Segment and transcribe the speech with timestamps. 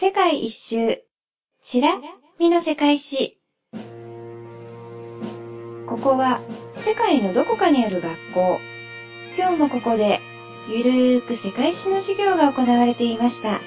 [0.00, 0.96] 世界一周、
[1.60, 1.98] しら
[2.38, 3.36] みの世界史。
[5.88, 6.38] ここは
[6.76, 8.60] 世界のどこかにある学校。
[9.36, 10.20] 今日もここで
[10.68, 13.58] ゆるーく世界史の授業が行われていました。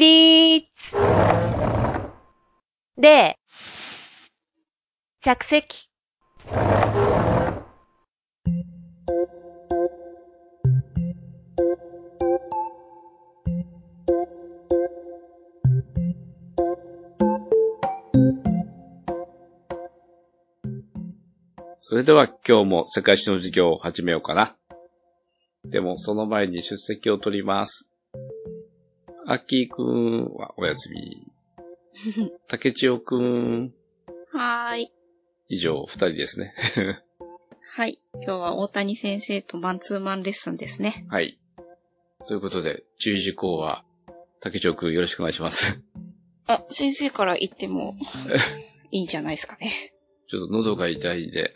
[0.00, 0.96] 起立
[2.96, 3.36] で、
[5.18, 5.90] 着席。
[21.82, 24.56] それでは今日も世界史の授業を始めようかな。
[25.66, 27.90] でもその前に出席を取ります。
[29.30, 31.24] アッキーくんはお休み。
[32.48, 33.72] 竹千代くん、
[34.32, 34.92] はーい。
[35.48, 36.52] 以上二人ですね。
[37.76, 38.00] はい。
[38.14, 41.06] 今日は大谷先生とマンツーマンレッスンですね。
[41.08, 41.38] はい。
[42.26, 43.84] ということで、注意事項は、
[44.40, 45.80] 竹千代くんよろしくお願いします。
[46.48, 47.94] あ、先生から言っても
[48.90, 49.94] いいんじゃないですかね。
[50.28, 51.54] ちょっと喉が痛いんで、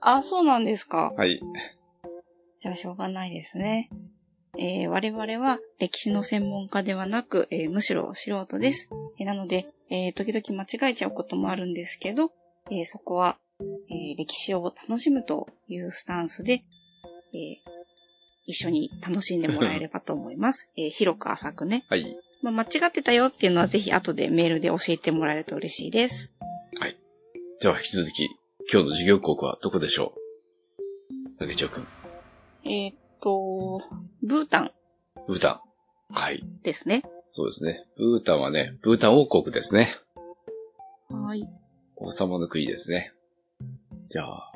[0.00, 1.12] あ、そうなんですか。
[1.16, 1.40] はい。
[2.60, 3.90] じゃあしょうがないですね。
[4.58, 8.90] えー我々は歴史の専門家ではなく、えーむしろ素人です。
[9.18, 12.30] えーなので、えー時々間違えちゃうこともあるんですけど、
[12.70, 16.62] えーそこは、えー歴史を楽しむというスタンスで、
[17.34, 17.56] えー
[18.48, 20.70] 一緒に楽しんでもらえればと思います。
[20.78, 21.84] えー広く浅くね。
[21.88, 22.16] はい。
[22.42, 26.32] まあ、間違ってたよっていうのはぜひ後でメールで教えてもらえると嬉しいです。
[27.58, 28.26] では引き続き、
[28.70, 30.12] 今日の授業国はどこでしょ
[31.38, 31.38] う？
[31.38, 31.88] 竹千代くん。
[32.66, 33.80] えーっと、
[34.28, 34.72] ブータン
[35.28, 35.62] ブータ
[36.10, 36.12] ン。
[36.12, 36.42] はい。
[36.64, 37.04] ですね。
[37.30, 37.86] そうですね。
[37.96, 39.86] ブータンはね、ブータン王国ですね。
[41.08, 41.48] はい。
[41.94, 43.12] 王様の国ですね。
[44.08, 44.52] じゃあ、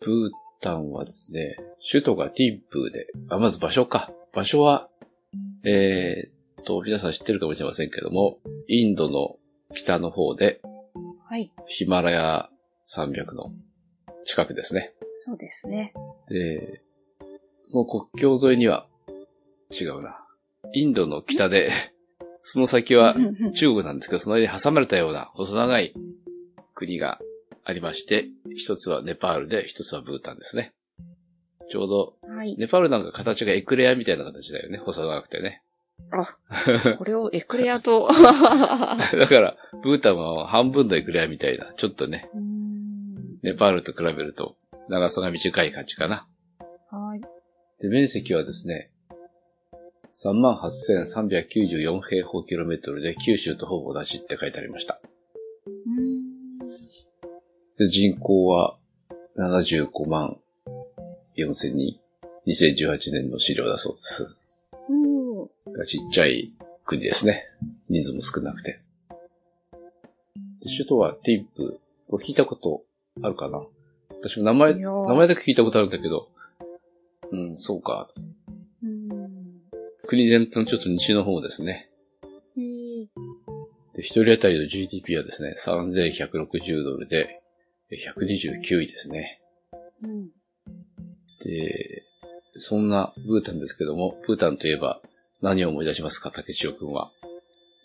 [0.00, 0.30] ブー
[0.62, 1.56] タンはですね、
[1.90, 4.10] 首都がティンプーで、あ、まず場所か。
[4.32, 4.88] 場所は、
[5.62, 9.36] えーっと、皆さん知ってるかもしれませんけども、インドの
[9.74, 10.62] 北の方で、
[11.28, 11.52] はい。
[11.66, 12.50] ヒマラヤ
[12.86, 13.52] 山脈の
[14.24, 14.94] 近くですね。
[15.18, 15.92] そうですね。
[16.30, 16.82] で、
[17.70, 18.88] その国境沿いには、
[19.70, 20.18] 違うな。
[20.72, 21.70] インドの北で、
[22.42, 23.14] その先は
[23.54, 25.94] 中国なんですけど、その間に挟まれたような細長い
[26.74, 27.20] 国が
[27.62, 28.26] ありまして、
[28.56, 30.72] 一つはネパールで、一つはブータンですね。
[31.70, 32.56] ちょうど、はい。
[32.56, 34.78] ネパールなんか形がエクレアみたいな形だよね。
[34.78, 35.62] 細長くてね。
[36.10, 36.36] あ、
[36.98, 38.08] これをエクレアと。
[38.10, 42.28] だから、ブータンは半分のエクレアみたいな、ちょっとね、
[43.44, 44.56] ネパールと比べると
[44.88, 46.26] 長さが短い感じかな。
[46.90, 47.39] はい。
[47.80, 48.90] で、面積はですね、
[50.12, 55.00] 38,394平方キロメートルで九州とほぼ同じって書いてありました。
[57.78, 58.76] で、人口は
[59.38, 60.38] 75万
[61.38, 61.98] 4000人。
[62.46, 64.36] 2018年の資料だそうです。
[65.86, 66.52] ちっちゃい
[66.84, 67.44] 国ですね。
[67.88, 68.80] 人数も少なくて。
[70.60, 71.78] で首都はティンプ。
[72.08, 72.82] これ聞いたこと
[73.22, 73.64] あるかな？
[74.20, 76.28] 私も名前、名前だけ聞いたことあるんだけど。
[77.32, 78.08] うん、そうか。
[78.82, 79.40] うーん
[80.06, 81.88] 国全体のちょっと西の方ですね。
[82.56, 83.06] へー
[83.94, 87.42] で、一人当たりの GDP はですね、3160ドルで、
[87.90, 89.40] え129位ですね。
[90.02, 90.30] うん
[91.42, 92.02] で、
[92.56, 95.00] そんなブータンですけども、ブータンといえば
[95.40, 97.10] 何を思い出しますか、竹千代くんは。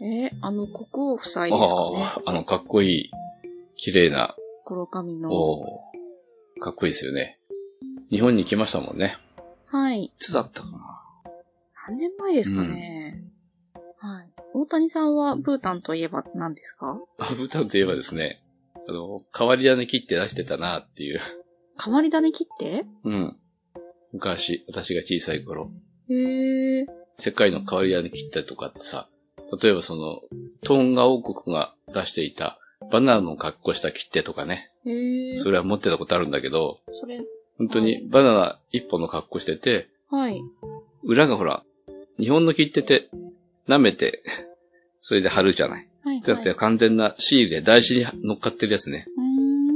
[0.02, 2.04] えーあの、国王夫妻ですかね。
[2.04, 3.12] ああ、あの、かっこいい、
[3.78, 4.36] 綺麗な、
[4.66, 5.32] 黒髪の。
[5.32, 7.40] おーかっこいいですよね。
[8.10, 9.18] 日本に来ましたもんね。
[9.68, 10.06] はい。
[10.06, 11.02] いつだったかな？
[11.88, 13.24] 何年前ですかね。
[14.00, 14.30] はい。
[14.54, 17.00] 大谷さんはブータンといえば何ですか？
[17.20, 18.42] あブータンといえばですね、
[18.88, 21.20] あの、変わり種切って出してたなっていう。
[21.84, 22.86] 変わり種切って？
[23.04, 23.36] うん。
[24.14, 25.72] 昔、私が小さい頃、
[26.10, 26.86] へえ。
[27.18, 29.10] 世界の変わり種切ったりとかってさ、
[29.62, 30.22] 例えばその、
[30.64, 32.58] トンガ王国が出していた
[32.92, 35.36] バナナの格好した切手とかね、へえ。
[35.36, 37.20] それは持ってたことあるんだけど、それ、
[37.58, 40.42] 本当にバナナ一本の格好してて、はい。
[41.04, 41.64] 裏がほら、
[42.20, 43.10] 日本の切手って
[43.68, 44.24] 舐めて、
[45.02, 45.88] それで貼るじゃない。
[46.04, 49.08] はい、じゃなくて完全なシールで台紙に乗っかってるやつね。
[49.18, 49.22] う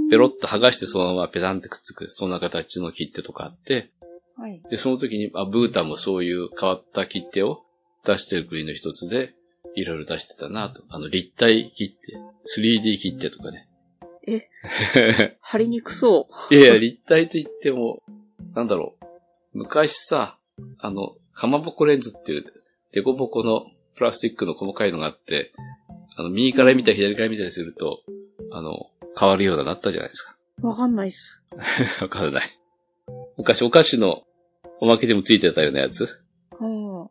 [0.04, 0.10] ーん。
[0.10, 3.90] ペロッと剥がしてそのままペタンってくっつく、そんな形の切手とかあって、
[4.36, 4.62] はい。
[4.70, 7.62] で、その時に、あ、ブータンもそういう変わった切手を
[8.06, 9.34] 出してる国の一つで、
[9.76, 10.84] いろいろ出してたなと。
[10.90, 12.18] あの、立体切手、
[12.62, 13.68] 3D 切手とかね。
[14.28, 14.50] え
[15.42, 18.04] 貼りにくそいやいや、立体と言っても、
[18.54, 19.06] なんだろう。
[19.54, 20.38] 昔さ、
[20.78, 22.46] あの、かまぼこレンズっていう、
[22.92, 25.52] デコボコのプラスチックの細かいのがあって、
[26.16, 28.02] あの、右から見たり左から見たりすると、
[28.52, 30.36] あの、変わるようななったじゃないですか。
[30.62, 30.68] う。
[30.68, 31.42] わかんないっす。
[32.02, 32.44] わからない。
[33.38, 34.24] 昔お菓子の
[34.82, 36.04] おまけでもついてたようなやつ？
[36.52, 37.10] は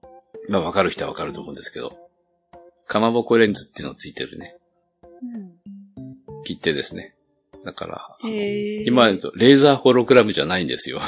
[0.49, 1.97] まあ、わかる人はわかると思うんですけど。
[2.87, 4.57] かまぼこレンズっていうのついてるね。
[5.03, 5.07] あ。
[5.07, 5.68] うん。
[6.49, 7.15] 切手ですね。
[7.65, 8.17] だから。
[8.87, 11.01] 今言うと、レーザーホログラムじゃないんですよ。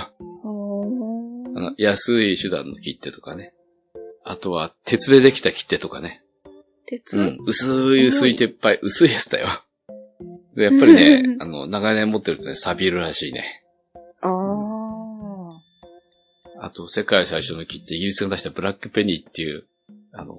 [1.78, 3.54] 安い手段の切手とかね。
[4.22, 6.22] あとは、鉄でできた切手とかね。
[6.87, 7.38] 鉄、うん。
[7.46, 9.48] 薄い薄い鉄板、薄いやつだよ。
[10.56, 13.62] でやっぱりね、あの、長年持ってるとね、錆びるらしいね。
[14.20, 14.28] あ
[16.60, 16.66] あ。
[16.66, 19.64] あと、世界最初の切手、イギリスが出したブラックペニーっていう、
[20.12, 20.34] あの、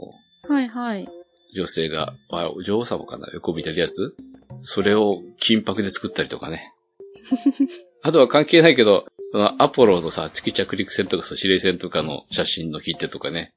[0.47, 1.07] はいはい。
[1.55, 3.27] 女性が、まあ、女王様かな？
[3.33, 4.15] 横見てるやつ？
[4.61, 6.73] それを金箔で作ったりとかね。
[8.03, 13.53] あとは関係ないけど、アポロのさ、月着陸船とかそう司令船とかの写真の切手とかね。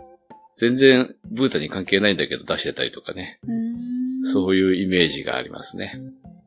[0.56, 3.41] 全然ブータに関係ないんだけど出してたりとかね。
[4.25, 6.01] そういうイメージがありますね。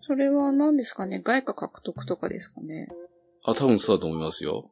[0.06, 1.20] それは何ですかね？
[1.24, 2.88] 外貨獲得とかですかね？
[3.44, 4.70] あ、多分そうだと思いますよ。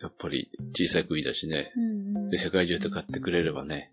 [0.00, 1.72] やっぱり小さい国だしね。
[2.30, 3.92] で、世界中で買ってくれればね。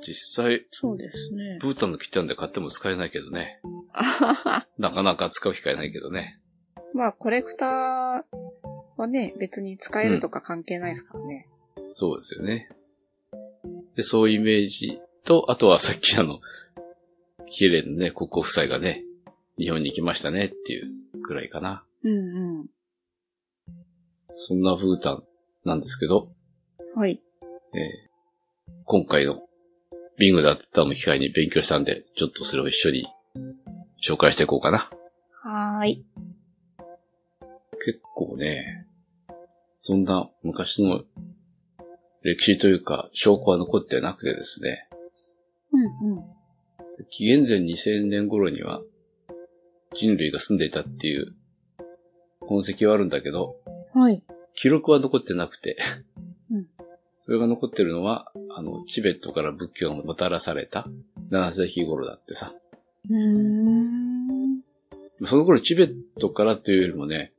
[0.00, 1.58] 実際、そうですね。
[1.60, 3.60] ブータンの切手なんで買っても使えないけどね。
[4.78, 6.40] なかなか使う機会ないけどね。
[6.92, 8.24] まあ、コレクター
[8.96, 11.48] はね、別に使えるとか関係ないですからね。
[11.94, 12.68] そうですよね。
[13.96, 16.40] で、そういうイメージと、あとはさっきあの、
[17.50, 19.04] 綺麗なね、国王夫妻がね、
[19.58, 21.84] 日本に来ましたねっていうくらいかな。
[22.02, 22.68] うんう
[24.36, 25.24] そんなブータン
[25.64, 26.32] なんですけど、
[26.96, 26.98] ん。
[26.98, 27.22] はい。
[27.72, 28.14] えー
[28.86, 29.40] 今回の
[30.16, 33.06] ビングダッタの機会に勉強したんで、ちょっとそれを一緒に
[34.00, 34.90] 紹介していこうかな。
[35.42, 36.04] はーい。
[37.84, 38.86] 結構ね、
[39.80, 41.02] そんな昔の
[42.22, 44.88] 歴史というか証拠は残ってなくてですね、
[45.72, 46.24] うんうん。
[47.10, 48.80] 紀元前2000年頃には
[49.94, 51.34] 人類が住んでいたっていう
[52.40, 53.56] 痕跡はあるんだけど、
[53.92, 54.22] はい。
[54.54, 55.76] 記録は残ってなくて、
[56.06, 56.13] うん
[57.24, 60.86] それが残ってるのは、あの、チベットから仏教がもたらされた
[61.30, 62.52] 7世紀頃だってさ。
[63.08, 64.60] うーん。
[65.16, 67.32] その頃チベットからというよりもね、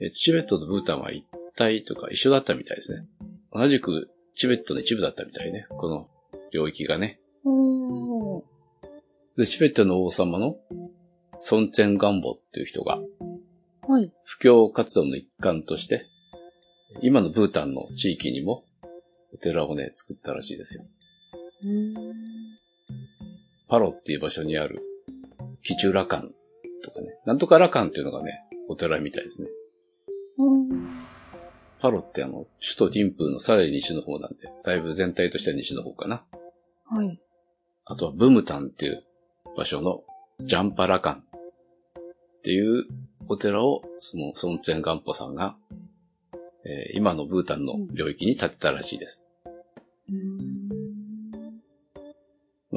[0.00, 1.24] えチベットとブータンは一
[1.56, 3.06] 体とか一緒だったみたいですね。
[3.52, 5.66] 同じくチベットの一部だったみたいね。
[5.68, 6.08] この
[6.52, 7.20] 領域がね。
[9.36, 10.56] で、チベットの王様の
[11.50, 12.98] 孫ンツェンガンボっていう人が、
[13.86, 14.10] はい。
[14.24, 16.06] 布教活動の一環として、
[17.02, 18.64] 今のブータンの地域にも
[19.32, 20.84] お寺をね、作ったらしいですよ。
[23.68, 24.82] パロっていう場所にある、
[25.62, 26.32] キチュラカン
[26.82, 29.48] とかね、なんとかラカンっていうのがね、お寺みたいですね。
[31.80, 36.24] パロってあの、首都ディンプーのさらに西の方なんで、だいぶ全体としては西の方かな。
[36.86, 37.20] はい。
[37.84, 39.04] あとはブムタンっていう
[39.56, 40.02] 場所の
[40.40, 41.20] ジャンパラカンっ
[42.42, 42.86] ていう
[43.28, 45.56] お寺を、そのソンツェンガンポさんが、
[46.64, 49.24] えー今のブータンの領域に建てたらしいです。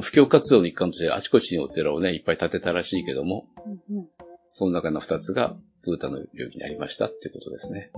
[0.00, 3.46] 布教活動の一環としてあちこちにお寺をね、いっぱい建てたらしいけども、
[3.90, 4.08] うんうん
[4.54, 7.90] その中の二つがブータンの領域にありましたってことですね。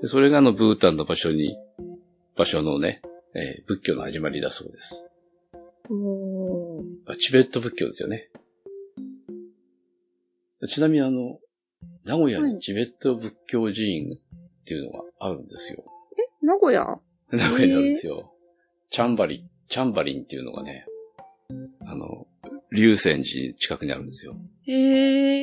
[0.00, 1.54] でそれがあのブータンの場所に、
[2.34, 3.02] 場所のね、
[3.34, 5.10] えー仏教の始まりだそうです。
[7.18, 8.30] チベット仏教ですよね。
[10.68, 11.38] ちなみにあの、
[12.06, 15.84] 名古屋はいにチベット仏教寺院っていうのがあるんですよ。
[16.40, 17.00] 名古屋？
[17.32, 18.32] 名古屋にあるんですよ。
[18.90, 20.86] チャンバリ、チャンバリンっていうのがね、
[21.84, 22.28] あの、
[22.70, 24.36] 竜泉寺近くにあるんですよ。
[24.68, 24.70] え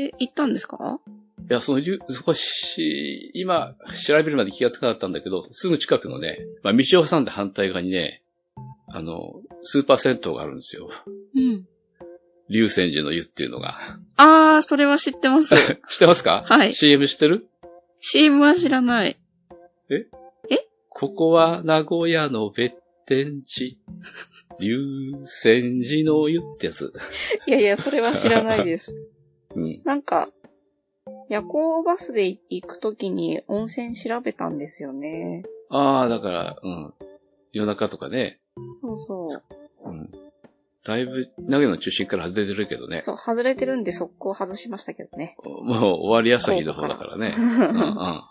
[0.07, 1.01] ー、行ったんですか？
[1.49, 3.75] いや、その竜、少し、今、
[4.07, 8.23] 調べるまで気がつかなかったんだけど、すぐ近くのね、まあ、道を挟んで反対側にね、
[8.87, 10.89] あの、スーパー銭湯があるんですよ。
[11.35, 11.42] うん。
[12.49, 13.97] 竜泉寺の湯っていうのが。
[14.17, 15.55] あー、それは知ってます。
[15.89, 16.45] 知ってますか？
[16.47, 17.47] はい CM 知ってる
[17.99, 19.17] ？CM は知らない。
[20.89, 23.79] ここは名古屋の別天地。
[24.59, 26.93] 竜泉寺の湯ってやつ。
[27.47, 28.93] いやいや、それは知らないです。
[29.55, 29.81] うん。
[29.83, 30.29] なんか、
[31.29, 35.43] 夜行バスで行くときに温泉調べたんですよね。
[35.69, 36.93] ああ、だから、うん。
[37.51, 38.39] 夜中とかね。
[38.79, 39.23] そうそ
[39.85, 39.89] う。
[39.89, 40.11] うん。
[40.85, 43.01] だいぶ、名古屋の中心から外れてるけどね。
[43.01, 45.37] そう、外れてるんで速攻外しましたけどね。
[45.43, 47.33] もう終わり朝日の方だからね。
[47.37, 48.21] うんうん。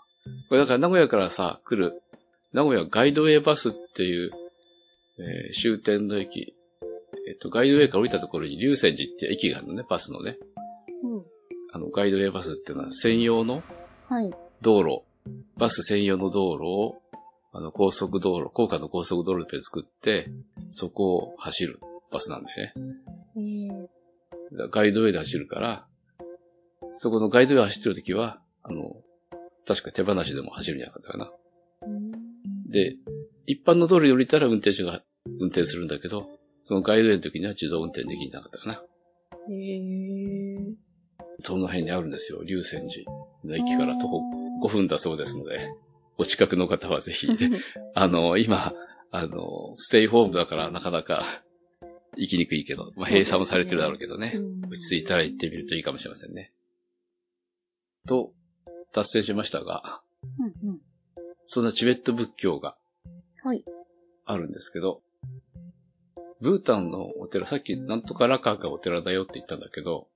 [0.51, 2.03] これだから名古屋からさ、来る、
[2.53, 4.31] 名古屋ガイドウェイバスっていう、
[5.19, 6.55] えー終点の駅、
[7.29, 10.39] えっと、ガイドウェイから降りたところに龍泉寺って駅があるのね、バスのね。
[11.03, 11.25] うん。
[11.73, 13.63] あの、ガイドウェイバスっていうのは専用の
[14.09, 14.31] はい。
[14.61, 15.03] 道路、
[15.57, 17.03] バス専用の道路を、
[17.53, 20.31] あの、高速道路、高架の高速道路で作って、
[20.71, 21.81] そこを走る
[22.13, 22.75] バスなんだよね。
[23.37, 25.87] えー、ガイドウェイで走るから、
[26.93, 28.95] そこのガイドウェイ走ってるときは、あの、
[29.67, 31.31] 確か手放しでも走るんじゃなかったかな。
[32.69, 32.97] で、
[33.47, 35.03] 一般の道路に降りたら運転手が
[35.41, 36.29] 運転するんだけど、
[36.63, 38.83] そのガイドウェイの時には自動運転できなかったかな。
[39.49, 40.75] えー、
[41.41, 43.11] その辺にあるんですよ、龍泉寺
[43.45, 44.21] の駅から徒歩
[44.65, 45.73] 5分だそうですので、
[46.19, 47.27] お近くの方はぜひ、
[47.95, 48.75] あの、今、
[49.11, 51.25] あの、ステイホームだからなかなか
[52.17, 54.33] 行きにくいけど、まあ、閉鎖もされてるだろうけどね。
[54.37, 56.53] うん落ち着いたら行ってみるといいかもしれませんね。
[58.07, 58.33] と、
[58.93, 60.01] 達成しましたが、
[60.39, 60.79] うんうん。
[61.47, 62.77] そんなチベット仏教が
[63.43, 63.65] はい。
[64.25, 65.03] あるんですけど、
[66.41, 70.09] ブータンのお寺、さっきなんとかラカンがお寺だよって言ったんだけど、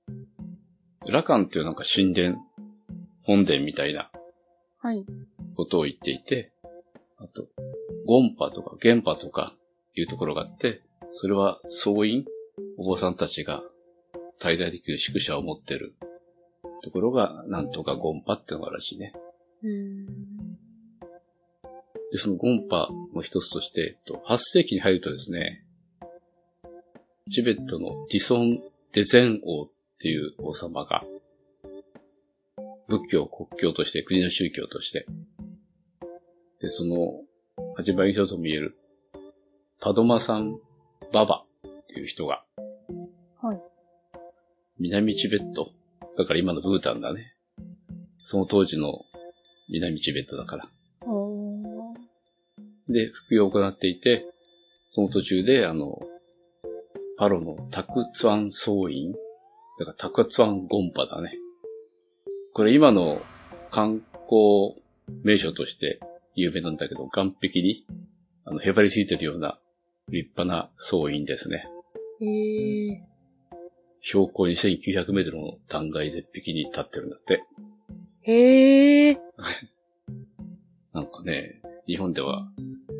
[1.07, 2.37] ラカンっていうなんか神殿、
[3.23, 4.09] 本殿みたいな
[4.79, 5.05] はい。
[5.55, 6.51] ことを言っていて、
[7.17, 7.47] あと、
[8.05, 9.53] ゴンパとかゲンパとか
[9.95, 10.81] いうところがあって、
[11.19, 12.25] それは僧院、
[12.77, 13.63] お坊さんたちが
[14.39, 15.95] 滞在できる宿舎を持ってる
[16.83, 19.13] ところが、なんとかゴンパってのがあるらしいね。
[19.63, 20.05] うん。
[22.11, 25.65] で、そのゴンパの一つとして、えっと8世紀に入るとですね、
[27.31, 28.61] チベットのティソン・
[28.93, 29.69] デゼン王っ
[29.99, 31.03] ていう王様が、
[32.87, 35.07] 仏教を国教として、国の宗教として、
[36.61, 37.23] で、その、
[37.75, 38.77] 始まりの人と見える、
[39.79, 40.59] パドマさん・
[41.11, 42.43] ババっていう人が、
[43.41, 43.61] はい。
[44.79, 45.71] 南チベット、
[46.17, 47.33] だから今のブータンだね。
[48.23, 49.01] その当時の
[49.69, 50.69] 南チベットだから。
[51.01, 52.93] おー。
[52.93, 54.25] で、服用を行っていて、
[54.89, 55.99] その途中で、あの、
[57.17, 59.13] パロのタクツアン僧院
[59.77, 61.37] だからタクツアンゴンパだね。
[62.53, 63.21] これ今の
[63.69, 64.81] 観光
[65.23, 65.99] 名所として
[66.33, 67.85] 有名なんだけど、岸壁に、
[68.45, 69.59] あの、へばりついてるような
[70.09, 71.67] 立派な僧院ですね。
[72.21, 73.07] えー。
[74.01, 77.43] 標高2900メートルの断崖絶壁に立ってるんだって。
[78.21, 79.17] へー。
[80.93, 82.47] なんかね、日本では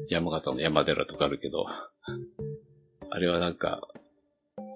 [0.09, 1.65] 山形の山寺とかあるけど、
[3.09, 3.87] あれはなんか、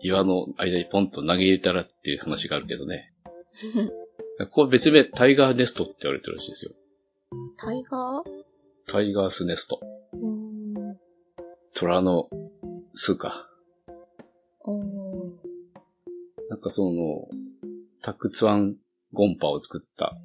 [0.01, 3.13] 岩の間にポンと投げ入れたらっていう話があるけどね。
[4.39, 6.71] ここ別名タイガーネストって言われてるらしいですよ。
[7.57, 8.43] タイガー？
[8.87, 9.79] タイガースネスト。
[11.81, 12.29] 虎の
[12.93, 13.49] 巣か。
[16.47, 17.27] なんかその、
[18.03, 18.75] タクツアン
[19.13, 20.15] ゴンパを作った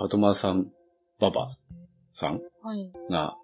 [0.00, 0.72] パトマさん
[1.20, 1.46] ババ
[2.10, 2.90] さんはい。
[3.08, 3.36] が、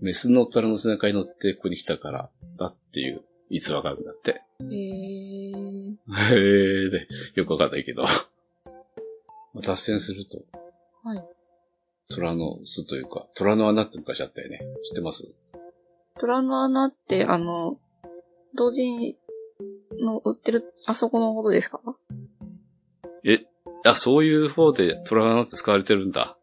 [0.00, 4.40] メスの虎の背中に乗ってここに来たからだっていう逸話があるんだって。
[4.60, 5.96] えー。
[6.14, 8.04] へーで、よくわかんないけど。
[8.04, 8.08] ま
[9.58, 10.44] あ脱線すると、
[11.02, 11.24] はい。
[12.14, 14.60] 虎の巣というか、虎の穴って昔あったよね。
[14.84, 15.34] 知ってます？
[16.20, 17.78] 虎の穴って、あの、
[18.54, 19.18] 同時
[20.00, 21.80] の売ってる、あそこのことですか？
[23.24, 23.46] え、
[23.84, 26.36] あ、そういう方で虎の穴って使われてるんだ。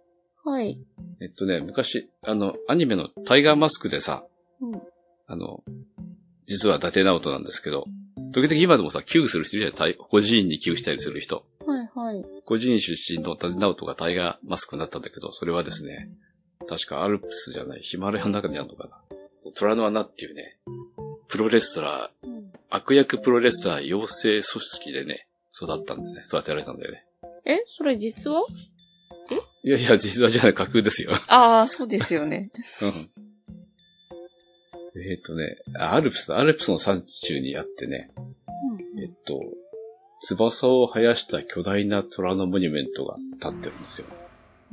[0.44, 0.80] はい。
[1.22, 4.24] えっとね、昔、あの、アニメのタイガーマスクでさ、
[4.62, 4.82] うん。
[5.28, 5.64] あの、
[6.48, 7.86] 実は伊達直人なんですけど、
[8.32, 9.94] 時々今でもさ、寄付する人いるじゃん。
[9.94, 11.46] 孤児院に寄付したりする人。
[11.66, 12.26] はいはい。
[12.46, 16.10] 孤児院出身の伊達直人がタイガーマスクになったんだけど、それはですね、
[16.68, 19.04] 確かアルプスじゃない、ヒマラヤの中にあるのかな。
[19.56, 20.58] 虎の穴っていうね、
[21.28, 22.40] プロレスラー、うん
[22.72, 27.04] 悪役プロレスラー養成組織でね、育ったんでね、育てられたんだよね。
[27.46, 28.44] えそれ実は
[29.64, 31.12] いやいや、実話じゃない、架空ですよ。
[31.28, 32.52] ああ、そうですよね。
[32.82, 33.30] うん
[35.02, 38.12] えっとね、あアルプス、アルプスの山中にあってね、
[39.02, 39.42] えっと、
[40.22, 44.08] 翼を生やした巨大な虎のモニュメントが立ってるんですよ。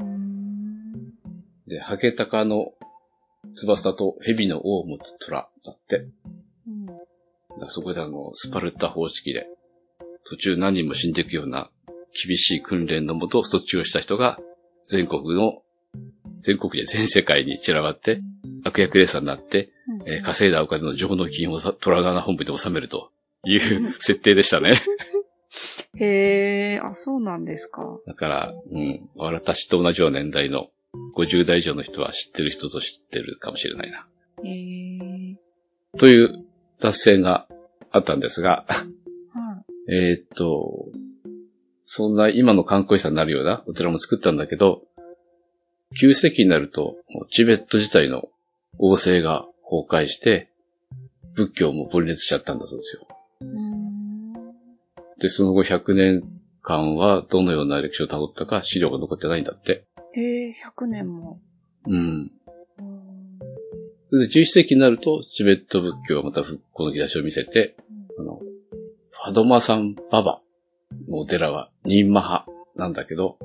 [0.01, 1.13] うん。
[1.67, 2.73] で、ハゲタカの
[3.57, 6.07] 翼と蛇の尾を持つ虎だって。
[6.67, 6.87] うん。
[6.87, 7.01] だか
[7.63, 9.47] らそこであの、スパルタ方式で、
[10.25, 11.71] 途中何人も死んでいくような
[12.13, 14.39] 厳しい訓練のもと卒業した人が、
[14.85, 15.63] 全国の、
[16.41, 18.21] 全国で全世界に散らばって、
[18.65, 19.71] 悪役レーサーになって、
[20.05, 23.11] えー稼いだお金の上納金をさ虎の穴本部で収めると
[23.45, 24.75] いう設定でしたね。
[25.95, 27.99] へえ、あ、そうなんですか。
[28.07, 30.69] だから、うん、私と同じような年代の
[31.17, 34.07] 50代以上の人は知ってる人ぞ知ってるかもしれないな。
[34.45, 35.37] へえ。
[35.99, 36.45] という
[36.81, 37.47] 脱線が
[37.91, 38.65] あったんですが、
[39.33, 39.93] はい。
[39.95, 40.87] えーっと、
[41.85, 44.83] そんな今の観光遺産になるようなお寺も作ったんだけど、
[46.01, 46.97] 9世紀になると、
[47.31, 48.29] チベット自体の
[48.79, 50.51] 王政が崩壊して、
[51.35, 53.07] 仏教も分裂しちゃったんだそうですよ。
[53.41, 54.33] うーん。
[55.19, 56.23] で、その後100年
[56.63, 59.85] 間はどのような歴史を辿ったか資料が残ってないんだって。
[60.17, 61.41] ええ100年も。
[61.87, 62.29] うん。
[64.11, 67.77] で、11世紀になると、チベット仏教がまた復興の兆しを見せて、
[68.19, 68.41] あの、
[69.11, 70.41] ファドマサンババ
[71.09, 72.47] のお寺はニンマ派
[72.77, 73.37] なんだけど、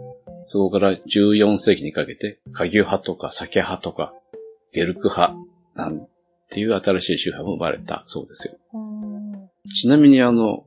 [0.46, 4.14] そこから14世紀にかけて、カギュ派とかサケ派とか、
[4.72, 5.36] ゲルク派
[5.76, 6.08] なん
[6.50, 8.54] ていう新しい宗派も生まれたそうですよ。
[8.74, 9.50] うーん。
[9.74, 10.66] ちなみにあの、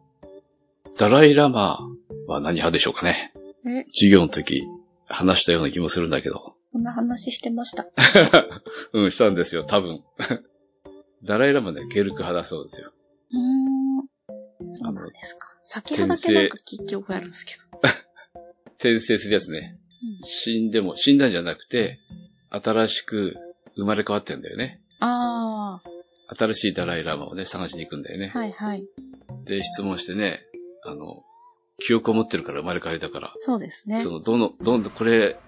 [0.98, 1.80] ダライラマ
[2.26, 3.32] は何派でしょうかね？
[3.66, 4.66] え、授業の時
[5.06, 6.54] 話したような気もするんだけど。
[6.72, 7.86] こんな話してました。
[8.92, 10.02] うん、したんですよ、多分。
[11.22, 12.92] ダライラマね、ゲルク派だそうですよ。
[13.32, 14.68] うーん。
[14.68, 15.48] そうなんですか。
[15.62, 17.78] 先ほどだけなんか結局あるんですけど。
[18.78, 19.78] 転生 するやつね。
[20.02, 21.98] うん死んでも、死んだんじゃなくて、
[22.50, 23.36] 新しく
[23.74, 24.82] 生まれ変わってんだよね。
[25.00, 25.80] あ
[26.28, 28.32] 新しいダライラマをね、探しに行くんだよね。
[28.34, 28.84] あ、はいはい。
[29.44, 30.40] で、質問してね、
[30.84, 31.24] あの、
[31.78, 34.00] 記憶を持ってるから生まれ変わりだから、そうですね。
[34.00, 35.38] その、どの、どんどん、これ、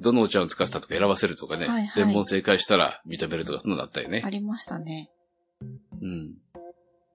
[0.00, 4.30] どのお茶を使ってたとか選ばせるとかね、はいはい全問正解したら認めるとか、そんなのあったよねあ。
[4.30, 5.10] りましたね。
[5.62, 6.34] うん。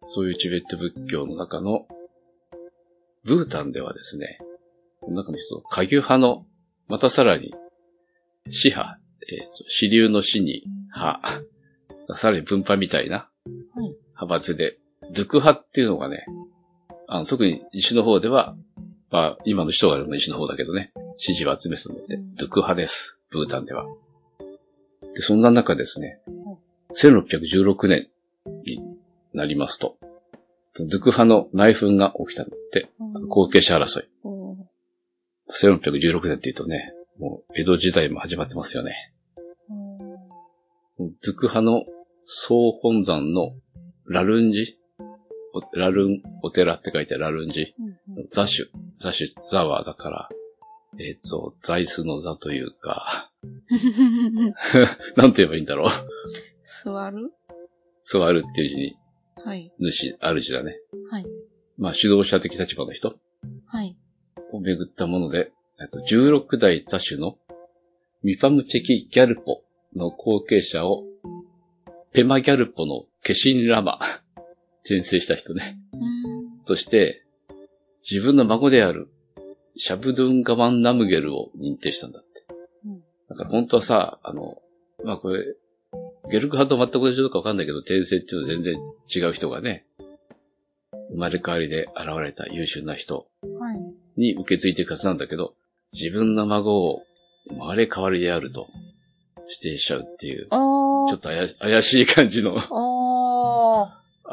[0.07, 1.87] そういうチベット仏教の中の、
[3.23, 4.39] ブータンではですね、
[4.99, 6.45] この中の人、下牛派の、
[6.87, 7.53] またさらに、
[8.49, 8.99] 死派、
[9.31, 11.43] えっ、と、支流の死に派、
[12.15, 13.29] さらに分派みたいな
[13.75, 13.95] はい。
[14.09, 14.79] 派閥で、
[15.13, 16.25] ドゥク派っていうのがね、
[17.13, 18.55] あの、特に西の方では、
[19.09, 23.19] まあ、今の人がいるのは西の方だけどね、支持を集めてたので、うんドゥク派です。
[23.31, 23.85] ブータンでは。
[25.13, 26.21] で、そんな中ですね、
[26.93, 28.07] 1616年
[28.65, 28.79] に
[29.33, 29.97] なりますと、
[30.79, 34.07] ドゥク派の内紛が起きたんだって、うん後継者争い。
[34.23, 34.57] おー
[35.51, 39.13] 1616年って言うとね、もう江戸時代も始まってますよね。
[39.67, 39.97] うん
[40.97, 41.83] ドゥク派の
[42.25, 43.51] 総本山の
[44.05, 44.80] ラルンジお
[45.73, 47.73] ラルン、お寺って書いてラルンジ。
[47.79, 48.65] うんザシュ、
[48.97, 50.29] ザシュ、ザワだから、
[50.99, 54.53] えっ、と、座椅子の座というか、う ん
[55.15, 55.91] なんて言えばいいんだろう。
[56.63, 57.31] 座る？
[58.03, 58.95] 座るっていう字に、
[59.45, 59.71] はい。
[59.79, 60.79] 主、主だね。
[61.09, 61.25] はい。
[61.77, 63.15] まあ、指導者的立場の人
[63.65, 63.95] はい。
[64.51, 67.37] を巡ったもので、えっと16代座主の
[68.23, 69.63] ミパムチェキ・ギャルポ
[69.95, 71.03] の後継者を、
[72.13, 73.99] ペマギャルポのケシンラマ、
[74.83, 75.77] 転生した人ね。
[75.93, 76.63] うん。
[76.65, 77.23] として、
[78.09, 79.09] 自分の孫である、
[79.77, 82.29] シャブドゥンガマンナムゲルを認定したんだって。
[82.85, 84.61] うんだから本当はさ、あの、
[85.05, 85.55] まあこれ、
[86.29, 88.75] ゲルク派と全く同じのかわかんないけど、転生っていうのは全然
[89.15, 89.85] 違う人がね、
[91.11, 94.19] 生まれ変わりで現れた優秀な人はい。
[94.19, 95.53] に受け継いでいくはずなんだけど、
[95.93, 97.03] 自分の孫を
[97.49, 98.67] 生まれ変わりであると
[99.47, 100.57] 指定しちゃうっていう、あ
[101.09, 102.55] ちょっと怪しい感じの、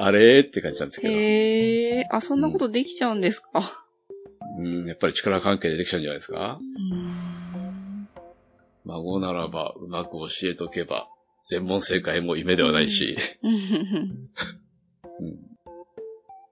[0.04, 0.11] あ。
[0.11, 0.40] れ？
[0.40, 1.02] ーって感じなんですあ。
[1.02, 2.08] けど、へえ。
[2.11, 3.48] あ、そんなことできちゃうんですか？
[4.58, 6.58] うん、やっぱり力関係でできちゃうんじゃないですか？
[6.61, 8.08] うん。
[8.84, 11.08] 孫ならばうまく教えとけば、
[11.42, 13.52] 全問正解も夢ではないし、うん。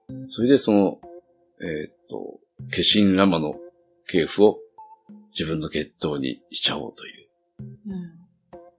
[0.09, 0.29] うん。
[0.29, 0.99] それでその、
[1.61, 3.55] えーっと、化身ラマの
[4.07, 4.59] 系譜を
[5.31, 7.27] 自分の血統にしちゃおうという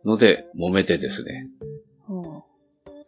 [0.05, 0.11] うん。
[0.11, 1.49] ので、揉めてですね。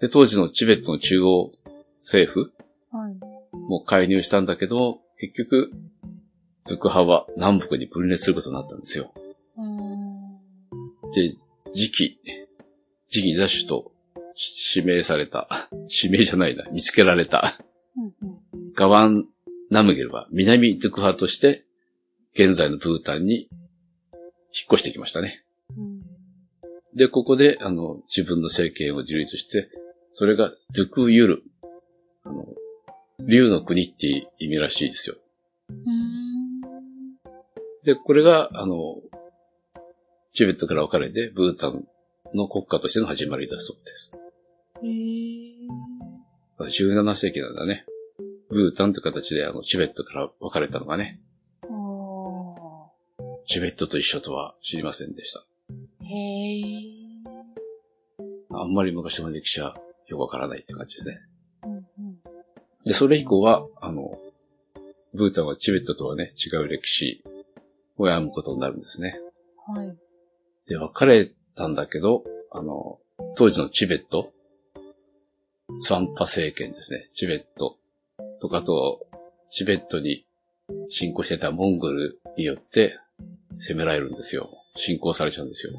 [0.00, 1.52] ほで、当時のチベットの中央
[2.00, 2.52] 政府。
[3.52, 5.70] も介入したんだけど、結局、
[6.64, 9.12] ズク派は南北に分裂することになったんですよ。
[9.56, 11.10] うん。
[11.12, 11.34] で、
[11.74, 12.20] 次期、
[13.08, 13.92] 次期座主と
[14.74, 17.58] 指名された、 指名じゃないな、見つけられた、
[17.96, 18.72] うんうん。
[18.74, 19.28] ガワン・
[19.70, 21.64] ナムゲルは南ドゥク派として、
[22.34, 23.50] 現在のブータンに引っ
[24.72, 25.44] 越してきましたね。
[25.76, 26.00] うん
[26.94, 29.70] で、ここで、あの、自分の政権を樹立して、
[30.12, 31.42] それがドゥクユル、
[32.24, 32.46] あの、
[33.26, 35.16] 竜の国って意味らしいですよ。
[35.68, 36.60] うん。
[37.84, 38.96] で、これが、あの、
[40.32, 41.86] チベットから分かれて、ブータン
[42.34, 44.16] の国家としての始まりだそうです。
[44.82, 45.68] へえ。
[46.58, 47.84] 17世紀なんだね。
[48.48, 51.20] ブータンって形で、あの、チベットから分かれたのがね。
[53.46, 55.44] チベットと一緒とは知りませんでした。
[56.04, 56.62] へえ。
[58.52, 59.76] あんまり昔の歴史は
[60.10, 61.18] よくわからないって感じですね。
[61.62, 61.84] うんうん。
[62.84, 64.18] で、それ以降は、あの、
[65.14, 67.22] ブータンはチベットとはね、違う歴史
[67.96, 69.18] を歩むことになるんですね。
[69.66, 69.96] はい。
[70.68, 72.98] で、別れたんだけど、あの、
[73.36, 74.32] 当時のチベット、
[75.80, 77.08] ツァンパ政権ですね。
[77.14, 77.76] チベット
[78.40, 79.06] とかと、
[79.50, 80.24] チベットに
[80.88, 82.96] 侵攻してたモンゴルによって
[83.58, 84.48] 攻められるんですよ。
[84.76, 85.72] 侵攻されちゃうんですよ。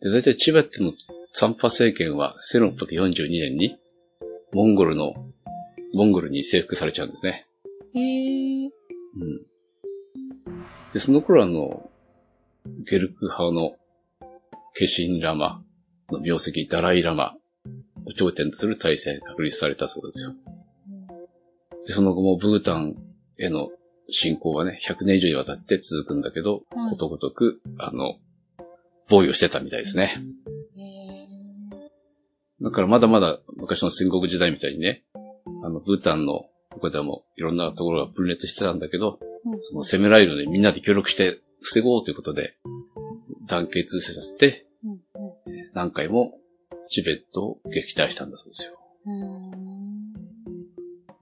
[0.00, 0.92] で、大体チベットの
[1.36, 3.76] ツァンパ政権は1642年に
[4.54, 5.12] モンゴルの、
[5.92, 7.46] モンゴルに征服されちゃうんですね。
[7.94, 8.70] へー。
[8.70, 10.62] うん。
[10.94, 11.90] で、その頃あの、
[12.90, 15.62] ゲルク派の化身ラマ
[16.10, 17.36] の名跡ダライラマ
[18.06, 20.32] を頂点とする体制が確立されたそうですよ。
[21.86, 22.96] で、その後もブータン
[23.38, 23.68] への
[24.08, 28.14] 侵攻はね、100年以上にわたって続くんだけど、はいことごとく、あの、
[29.06, 30.14] 防御してたみたいですね。
[32.60, 35.04] へだからまだまだ昔の戦国時代みたいにね、
[35.62, 39.62] あの、ブータンのとこでもいろんなところが分裂してたんだけど、うん。
[39.62, 42.54] その攻められるのでみんなで協力して防ごうということで、
[43.46, 45.00] 団結させて、うんうん。
[45.74, 46.38] 何回も
[46.88, 48.78] チベットを撃退したんだそうですよ。
[49.06, 49.12] う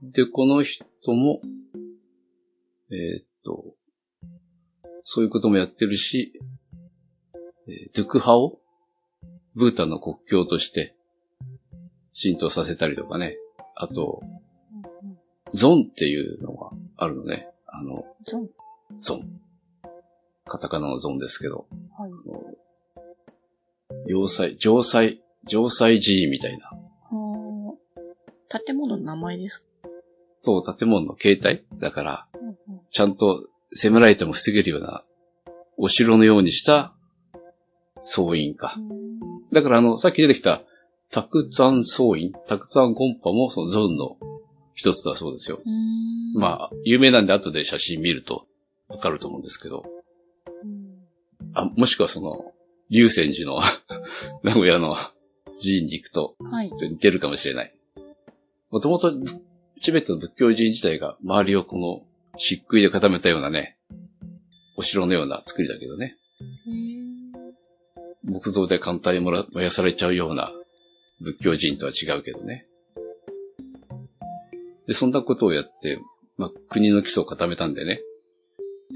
[0.07, 0.11] ん。
[0.11, 1.40] で、この人も、
[2.90, 3.75] えーっと、
[5.05, 6.33] そういうこともやってるし、
[7.66, 8.59] えードゥク派を
[9.55, 10.94] ブータンの国境として
[12.14, 13.37] 浸透させたりとかね。
[13.74, 14.22] あと、
[15.53, 17.48] ゾンっていうのがあるのね。
[17.66, 18.48] あの、ゾン？
[19.00, 19.40] ゾン。
[20.46, 21.66] カタカナのゾンですけど、
[21.98, 22.11] はい。
[24.07, 26.70] 要塞、城塞、城塞寺院みたいな。
[28.64, 29.66] 建物の名前ですか？
[30.40, 32.57] そう、建物の形態だから、うんうん
[32.90, 33.40] ちゃんと
[33.72, 35.03] 攻められても防げるような、
[35.77, 36.94] お城のようにした
[38.05, 38.77] 総院か。
[39.53, 40.62] だからあの、さっき出てきた、
[41.14, 44.16] タクツァン総院、タクツァンコンパもそのゾーンの
[44.74, 45.61] 一つだそうですよ。
[45.64, 48.48] うんまあ、有名なんで後で写真見ると
[48.88, 49.85] わかると思うんですけど。
[50.64, 50.94] うん
[51.55, 52.53] あ、もしくはその、
[52.90, 53.61] 竜泉寺の
[54.42, 54.96] 名古屋の
[55.61, 56.72] 寺院に行くとはい。
[56.72, 57.72] 似てるかもしれない。
[58.70, 59.12] もともと、
[59.81, 62.05] チベットの仏教寺院自体が周りをこの
[62.37, 63.79] 漆喰で固めたようなね、
[64.77, 66.16] お城のような作りだけどね。
[68.24, 70.53] 木造で簡単に燃やされちゃうような
[71.20, 72.66] 仏教寺院とは違うけどね。
[74.87, 75.98] で、そんなことをやって、
[76.37, 78.00] まあ、国の基礎を固めたんでね。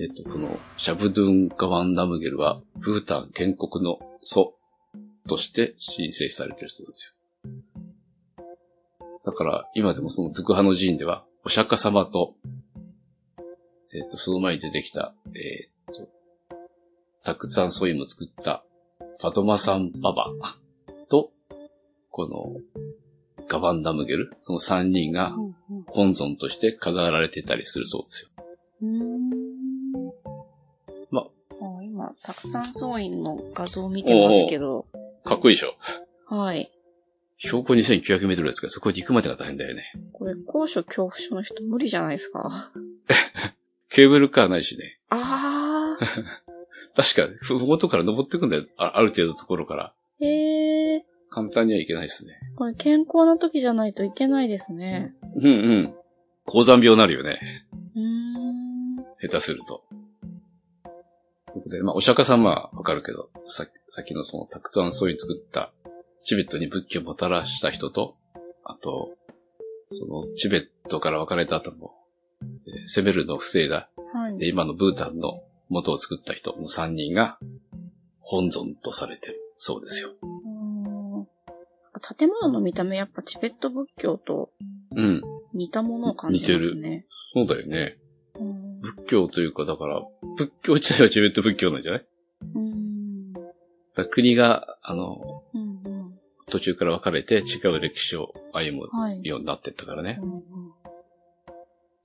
[0.00, 4.54] えっと、このシャブドゥン・ガワン・ナムゲルは、ブータン建国の祖
[5.28, 8.36] として申請されてる人ですよ。
[9.24, 12.34] だから、今でもそのドゥク派の寺院では、お釈迦様と、
[13.94, 16.08] えっと、その前に出てきた、えっと、
[17.22, 18.64] たくさんソイも作った
[19.20, 20.32] ファトマサンババ、
[22.18, 25.36] この、ガバンダムゲル、その三人が
[25.86, 28.44] 本尊として飾られてたりするそうですよ。
[28.82, 29.30] うーん
[31.12, 31.20] ま
[31.60, 34.86] あ今、たくさん総員の画像を見てますけど、
[35.24, 35.76] かっこいいでしょ。
[36.26, 36.72] はい。
[37.36, 38.66] 標高2900メートルですか？
[38.66, 39.92] ら、そこに行くまでが大変だよね。
[40.12, 42.72] これ、高所恐怖症の人無理じゃないですか？
[43.90, 44.98] ケーブルカーないしね。
[45.08, 45.96] あ
[46.96, 48.64] 確か、ふふもとから登ってくんだよ。
[48.76, 49.94] あある程度のところから。
[50.20, 50.24] ー。
[50.26, 50.47] へえ。
[51.30, 52.38] 簡単にはいけないですね。
[52.56, 55.14] これ健康な時じゃないといけないですね。
[55.36, 55.94] うんうん。
[56.44, 57.38] 高山病になるよね。
[57.94, 58.96] うーん。
[59.20, 59.84] 下手すると
[61.66, 65.72] で、まあ、お釈迦様はわかるけど、ささっきのそのたくさんそういう作った、
[66.22, 68.16] チベットに仏教をもたらした人と、
[68.64, 69.16] あと、
[69.90, 71.94] そのチベットから別れた後も、
[72.42, 72.48] えー
[72.88, 74.38] 攻めるのを防いだ、はい。
[74.38, 77.38] で、今のブータンの元を作った人の3人が、
[78.20, 79.40] 本尊とされてる。
[79.56, 80.10] そうですよ。
[81.98, 84.50] うーん建物の見た目やっぱチベット仏教と
[84.94, 85.22] うん。
[85.54, 87.06] 似たものを感じますね。
[87.34, 87.96] そうだよね。
[88.38, 88.80] うん。
[88.80, 90.02] 仏教というか、だから、
[90.36, 92.06] 仏教自体はチベット仏教なんじゃない？
[92.54, 93.32] うん。
[93.32, 93.50] だか
[93.96, 95.64] ら国が、あの、うんう
[96.04, 96.18] ん。
[96.50, 99.20] 途中から分かれて違う歴史を歩むはい。
[99.24, 100.26] ようになってったからねう。
[100.26, 100.42] んうん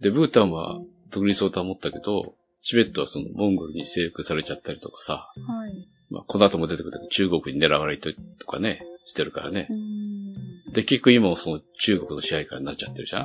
[0.01, 0.79] で、ブータンは
[1.11, 5.87] 独立を保ったけど、チベットはそのモンゴルに征服されちゃったりとかさ、はい。
[6.09, 9.73] まあ、この後も出てくる中国に狙われてとかね、してるからねう。
[9.73, 10.33] ん。
[10.71, 13.21] で、結局今もその中国の支配下になっちゃってるじゃん？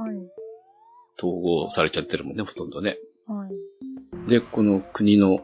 [0.00, 0.16] はい。
[1.18, 2.98] 統合されちゃってるもんね、ほとんどね。
[3.26, 4.30] はい。
[4.30, 5.38] で、この国の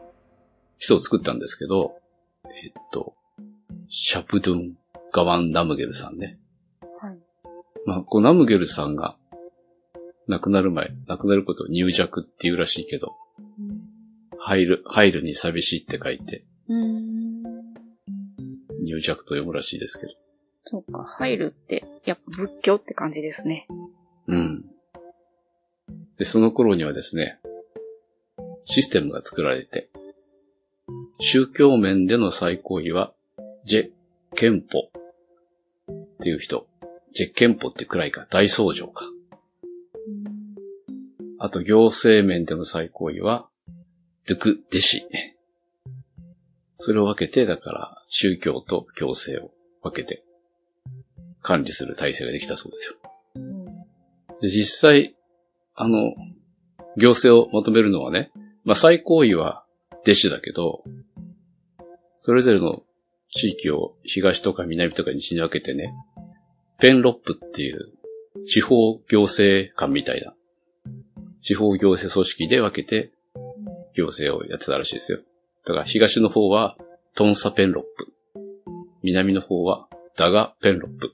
[0.79, 1.97] 基礎を作ったんですけど、
[2.45, 3.13] えっと、
[3.89, 4.77] シャプドゥン・
[5.11, 6.37] ガワン・ナムゲルさんね。
[6.99, 7.17] はい。
[7.85, 9.15] まあ、このナムゲルさんが
[10.27, 13.13] 亡くなる前、亡くなることを入弱っていうらしいけど、
[14.47, 17.41] 入る、入るに寂しいって書いて、うん。
[18.83, 20.13] 入弱と読むらしいですけど。
[20.65, 23.65] そうか、入るって、やっぱ仏教って感じですね。
[24.27, 24.65] うん。
[26.19, 27.39] で、その頃にはですね、
[28.65, 29.89] システムが作られて、
[31.19, 33.13] 宗教面での最高位は、
[33.63, 33.91] ジェ、
[34.35, 34.91] 憲法。
[35.91, 36.67] っていう人。
[37.15, 38.27] ジェッケンポってくらいか。
[38.29, 39.05] 大僧正か。
[41.39, 43.49] あと、行政面での最高位は、
[44.27, 45.05] ドゥク・デシ。
[46.77, 49.51] それを分けて、だから、宗教と行政を
[49.83, 50.23] 分けて、
[51.43, 52.95] 管理する体制ができたそうですよ。
[54.41, 55.15] で、実際、
[55.75, 56.15] あの、
[56.97, 58.31] 行政を求めるのはね、
[58.63, 59.63] まあ、最高位は
[60.01, 60.83] 弟子だけど、
[62.17, 62.81] それぞれの
[63.31, 65.93] 地域を東とか南とか西に分けてね、
[66.79, 67.91] ペンロップっていう
[68.47, 70.33] 地方行政官みたいな、
[71.41, 73.11] 地方行政組織で分けて
[73.95, 75.19] 行政をやってたらしいですよ。
[75.65, 76.77] だから東の方は
[77.15, 78.13] トンサペンロップ、
[79.01, 81.13] 南の方はダガペンロップ、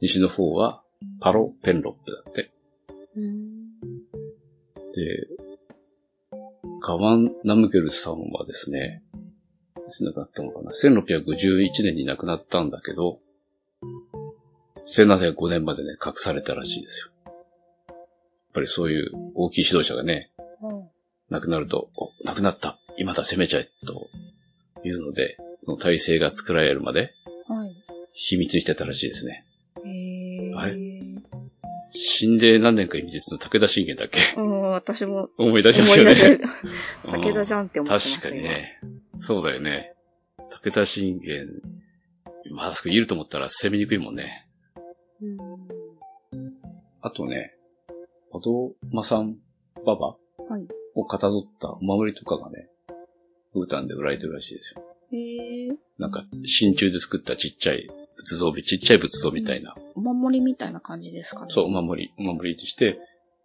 [0.00, 0.82] 西の方は
[1.20, 2.50] パロペンロップだって。
[4.94, 5.28] で、
[6.82, 9.02] ガワン・ナムゲルさんはですね、
[9.86, 13.20] いつ亡くなったのかな ?1651 年に亡くなったんだけど、
[14.86, 17.12] 1705年までね、隠されたらしいですよ。
[17.26, 18.04] やっ
[18.54, 20.30] ぱりそういう大きい指導者がね、
[21.32, 24.08] 亡くなると、お、亡くなった今だ攻めちゃえと
[24.84, 27.12] いうので、その体制が作られるまで
[27.48, 27.74] はい。
[28.12, 29.44] 秘密にしてたらしいですね。
[30.54, 30.92] はい
[31.94, 34.18] 死んで何年か秘密の武田信玄だっけ？
[34.38, 36.40] うん、私も思い出し思ますよね。
[37.04, 38.80] 武田じゃんって思ってます確かにね。
[39.20, 39.92] そうだよね。
[40.64, 41.48] 武田信玄、
[42.50, 44.48] まあ、あそこいると思ったら攻めにくいもんね。
[45.20, 45.44] 今
[47.02, 47.54] あとね、
[48.30, 49.36] 歩道間さん
[49.84, 50.48] ババうん。
[50.48, 50.66] はい。
[50.94, 52.68] をかたどったお守りとかがね、
[53.54, 54.82] ブータンで売られてるらしいですよ。
[55.12, 55.76] へー。
[55.98, 59.74] なんか、真鍮で作ったちっちゃい仏像、ちっちゃい仏像みたいな。
[59.94, 61.46] お守りみたいな感じですかね。
[61.50, 62.98] そう、お守り、お守りとして、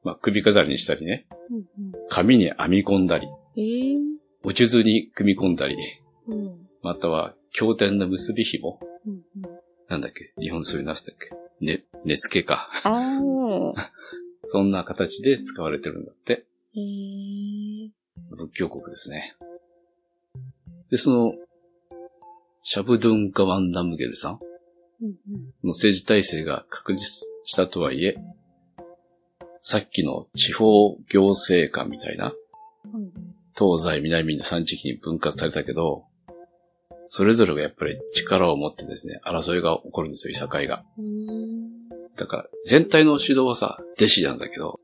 [0.03, 1.65] まあ、首飾りにしたりね、うん
[2.09, 3.61] 紙に編み込んだり、うん。
[3.61, 3.97] へー。
[4.43, 5.75] お地図に組み込んだり、
[6.27, 6.67] うん。
[6.81, 9.59] または、経典の結び紐うんうん。
[9.89, 10.33] なんだっけ？
[10.41, 11.65] 日本そなすだっけ？
[11.65, 12.69] ね、根付けか。
[14.45, 16.45] そんな形で使われてるんだって。
[16.75, 17.36] へー。
[18.47, 19.35] 仏教国ですね。
[20.89, 21.33] で、その、
[22.63, 24.39] シャブドゥン・ガワン・ナムゲルさん。
[25.63, 27.05] の政治体制が確立
[27.45, 28.17] したとはいえ、
[29.61, 32.33] さっきの地方行政官みたいな、
[32.93, 33.11] うん
[33.59, 36.05] 東西南の3地域に分割されたけど、
[37.07, 40.83] それぞれがやっぱり力を持ってですね、争いが起こるんですよ、いさかいが。
[42.15, 44.79] だから、全体の指導はさ、弟子なんだけど、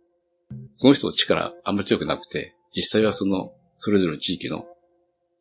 [0.78, 4.66] その人の力あんまり強くなくて、実際はその、それぞれの地域の、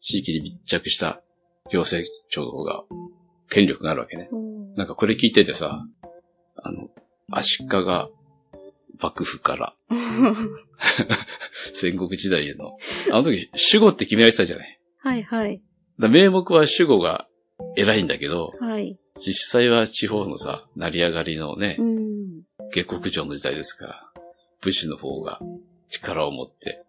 [0.01, 1.23] 地域に密着した
[1.71, 2.85] 行政庁が、
[3.49, 4.29] 権力があるわけね。
[4.33, 5.87] うんなんかこれ聞いててさ、
[6.57, 6.89] あの、
[7.31, 7.69] 足利
[8.99, 9.75] 幕府から
[11.73, 12.79] 戦国時代への、
[13.11, 14.81] あの時守護って決められてたじゃない。
[14.99, 15.63] はいはい。
[15.99, 17.29] だ名目は守護が
[17.77, 18.99] 偉いんだけど、はい。
[19.19, 22.43] 実際は地方のさ、成り上がりのねう、ん。
[22.71, 24.13] 下克上の時代ですから、
[24.63, 25.41] 武士の方が
[25.89, 26.85] 力を持って、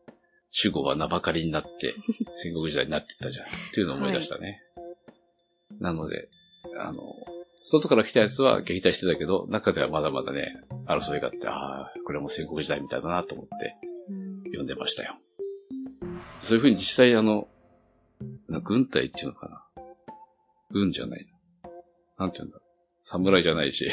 [0.61, 1.95] 守護は名ばかりになって、
[2.35, 3.45] 戦国時代になっていったじゃん。
[3.45, 4.61] っていうのを思い出したね。
[5.79, 6.29] なので、
[6.77, 7.01] あの、
[7.63, 10.47] 外から来たやつは撃退してたけど、中ではまだまだね、
[10.85, 13.77] 争いがあって、ああ、これも戦国時代みたいだなと思って
[14.09, 15.15] うん読んでましたよ。
[16.39, 17.47] そういうふうに実際あの、
[18.47, 19.83] な軍隊っていうのかな？
[20.71, 21.25] 軍じゃない
[22.17, 22.25] な。
[22.25, 22.59] なんて言うんだ。
[23.01, 23.89] 侍じゃないし。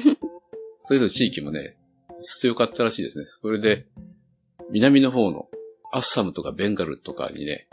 [0.82, 1.76] それぞれ地域もね、
[2.18, 3.26] 強かったらしいですね。
[3.42, 3.86] それで、
[4.70, 5.48] 南の方の
[5.92, 7.68] アッサムとかベンガルとかにね、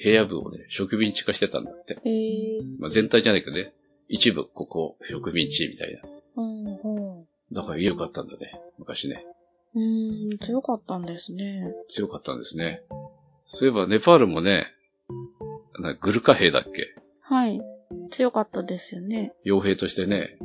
[0.00, 1.96] 平野部をね、植民地化してたんだって。
[2.78, 3.72] まあ、全体じゃないけどね、
[4.08, 6.00] 一部ここ植民地みたいな。
[6.36, 7.26] うんうん。
[7.52, 9.24] だから良かったんだね、昔ね。
[9.74, 11.74] うーん、強かったんですね。
[11.88, 12.82] 強かったんですね。
[13.46, 14.66] そういえばネパールもね、
[15.78, 16.94] なグルカ兵だっけ？
[17.22, 17.60] はい。
[18.10, 19.34] 強かったですよね。
[19.44, 20.38] 傭兵としてね、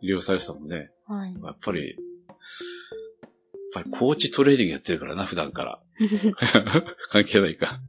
[0.00, 0.90] 利用されてたもんね。
[1.06, 1.34] はい。
[1.42, 1.96] やっぱり、
[3.72, 5.80] ぱりコーチトレーニングやってるからな、普段から。
[7.10, 7.80] 関係ないか。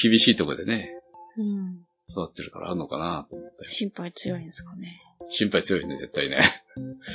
[0.00, 0.90] 厳しいところでね、
[1.36, 1.84] うん。
[2.08, 3.68] 育ってるからあんのかなと思って。
[3.68, 5.02] 心配強いんですかね。
[5.30, 6.38] 心配強いね、絶対ね。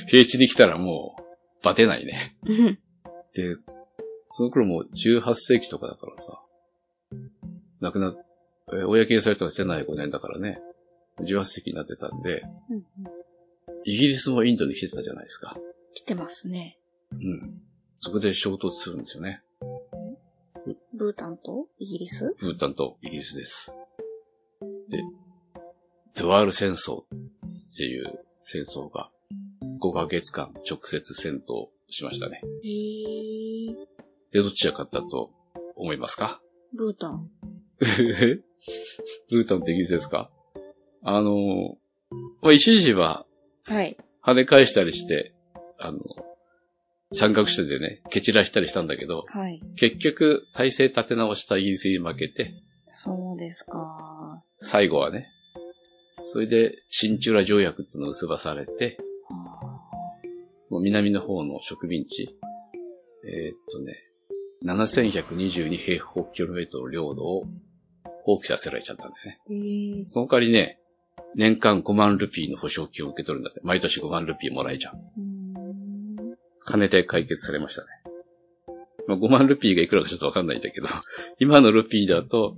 [0.07, 2.35] 平地に来たらもう、バテないね。
[2.45, 2.79] うん
[3.33, 3.57] で、
[4.31, 6.43] その頃もう18世紀とかだからさ、
[7.79, 8.25] 亡くなっ、
[8.69, 10.59] えー公にされたのは1705年だからね、
[11.19, 12.83] 18世紀になってたんで、うん
[13.85, 15.57] イギリスもインドに来てたじゃないですか。
[15.93, 16.77] 来てますね。
[17.13, 17.61] うん。
[18.01, 19.41] そこで衝突するんですよね。
[20.93, 21.67] ブータンと？
[21.79, 22.35] イギリス？
[22.39, 23.75] ブータンとイギリスです。
[24.89, 25.03] で、
[26.19, 27.05] ドワール戦争っ
[27.77, 29.09] ていう戦争が
[29.81, 32.41] 5ヶ月間直接戦闘しましたね。
[32.63, 33.75] へー。
[34.31, 35.31] で、どっちが勝ったと
[35.75, 36.41] 思いますか？
[36.77, 37.29] ブータン。
[37.79, 40.29] ブータンってイギリスですか？
[41.03, 41.77] あの、
[42.41, 43.25] まあ、一時は
[43.63, 43.97] はい。
[44.23, 45.33] 跳ね返したりして、
[45.77, 45.99] あの、
[47.11, 49.61] 三角してでね、蹴散らしたりしたんだけど、はい。
[49.75, 52.53] 結局、体勢立て直したイギリスに負けて、
[52.87, 54.43] そうですか。
[54.57, 55.27] 最後はね、
[56.23, 58.97] それで、シンチュラ条約っていうのを結ばされて、
[60.69, 62.37] もう南の方の植民地、
[63.23, 63.95] えーっとね、
[64.63, 67.45] 7122平方キロメートル領土を
[68.23, 69.39] 放棄させられちゃったんだよね。
[69.49, 70.79] えー、その代わりね、
[71.35, 73.61] 年間5万ルピーの保証金を受け取るんだって。
[73.63, 74.97] 毎年5万ルピーもらえちゃう。
[75.17, 75.38] う
[76.69, 77.87] 金で解決されましたね。
[79.07, 80.87] まあ、5万ルピーがいくらかちょっとわかんないんだけど、
[81.39, 82.57] 今のルピーだと、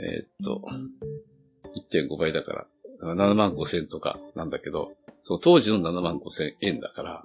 [0.00, 0.62] えーっと、
[1.90, 2.68] 1.5倍だか
[3.02, 4.92] ら、7万5千とかなんだけど、
[5.24, 7.24] その当時の7万5千円だから、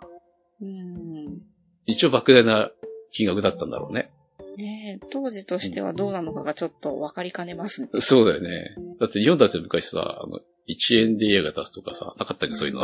[0.59, 1.41] うーん。
[1.85, 2.71] 一応莫大な
[3.11, 4.09] 金額だったんだろうね。
[4.57, 7.89] ねえ、当時としてはどうなのかがちょっと分かりかねますね。
[7.99, 8.75] そうだよね。
[8.99, 12.83] だって日本だって昔さ、あの、1円で家が出すとかさ、なかったっけそういうの。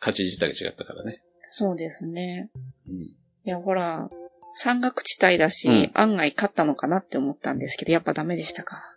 [0.00, 1.22] 価値自体が違ったからね。
[1.46, 2.50] そうですね。
[2.88, 2.94] うん。
[3.02, 4.10] いや、ほら、
[4.52, 8.96] 山岳地帯だし、うん案外勝ったのかなって思ったんですけど、やっぱダメでしたか。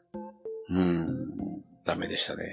[0.70, 2.44] うーん、ダメでしたね。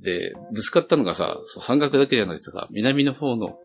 [0.00, 3.58] で、ぶつかったのがさ、山岳だけじゃなくてさ、南の方の、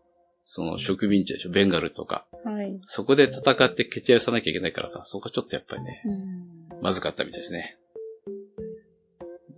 [0.44, 2.26] その植民地でしょ、ベンガルとか。
[2.44, 2.80] はい。
[2.86, 6.82] そそこで戦って蹴散らさなきゃいけないからさ、そこはちょっとやっぱりね、うん。
[6.82, 7.78] まずかったみたいですね。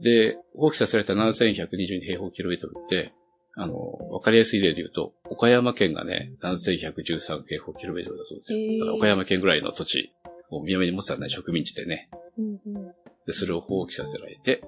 [0.03, 3.15] で、放棄させられた7122平方キロメートルって、
[3.57, 3.77] あの、
[4.11, 8.59] わかりやすい例で言うと、岡山県がね、7113平方キロメートルだそうですよ。
[8.59, 10.13] へーただ岡山県ぐらいの土地
[10.51, 12.09] を南に持ってたね、植民地でね。
[12.39, 12.95] うんうん
[13.27, 14.63] で、それを放棄させられて、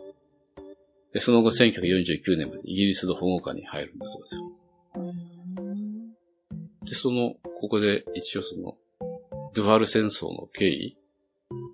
[1.12, 4.42] で、その後1949年までイギリスの保護下に入るんだそうですよ。
[4.96, 6.12] うん
[6.87, 8.77] で、その、ここで一応その、
[9.55, 10.96] ドゥワール戦争の経緯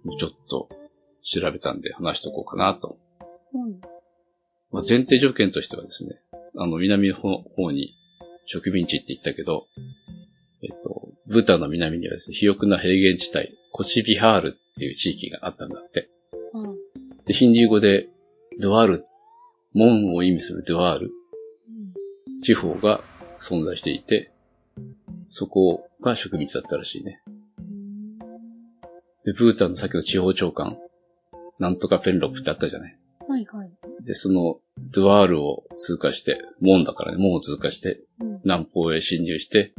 [0.06, 0.68] をちょっと
[1.22, 2.98] 調べたんで話しとこうかなと。
[3.54, 3.80] うん
[4.70, 6.22] まあ、前提条件としてはですね、
[6.56, 7.94] あの、南の方方に
[8.46, 9.66] 植民地って言ったけど、
[10.62, 16.08] えっと、ブータンの南にはですね、肥沃な平原地帯、コチビハールっていう地域があったんだって。
[16.54, 16.82] うん
[17.24, 18.08] で、ヒンディー語で、
[18.60, 19.06] ドワール、
[19.74, 21.12] 門を意味するドワール、
[22.42, 23.00] 地方が
[23.40, 24.32] 存在していて、
[25.28, 27.22] そこが植民地だったらしいね。
[29.24, 30.76] で、ブータンのさっきの地方長官、
[31.60, 32.98] なんとかペンロップってあったじゃない。
[33.28, 33.72] はいはい。
[34.04, 39.72] で、その、ドワールを通過して、門だからね、門を通過して、うん南方へ侵入して、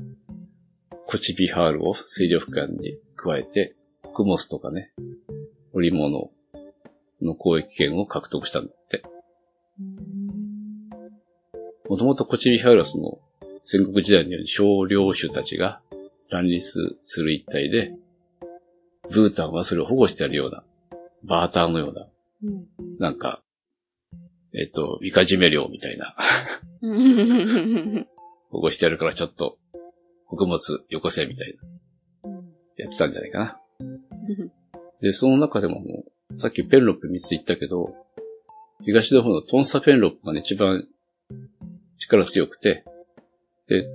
[1.08, 3.76] コチビハールを水力管に加えて、
[4.14, 4.94] クモスとかね、
[5.74, 6.32] 織物
[7.22, 9.04] の交易権を獲得したんだって。
[11.90, 13.20] もともとコチビハールはその、
[13.64, 15.82] 戦国時代のように少領主たちが
[16.30, 17.94] 乱立する一帯で、
[19.12, 20.64] ブータンはそれを保護してやるような、
[21.24, 22.08] バーターのような、
[22.44, 22.66] うん
[22.98, 23.42] なんか、
[24.56, 26.16] えっ、と、イカジメ漁みたいな、
[26.82, 28.08] うん。
[28.50, 29.58] 保護してやるからちょっと、
[30.28, 31.56] 穀物よこせみたい
[32.24, 32.32] な、
[32.78, 33.60] やってたんじゃないかな。
[35.02, 37.96] で、その中でももう、さっきペンロップ3つ言ったけど、
[38.86, 40.88] 東の方のトンサペンロップがね、一番
[41.98, 42.84] 力強くて、
[43.68, 43.86] で、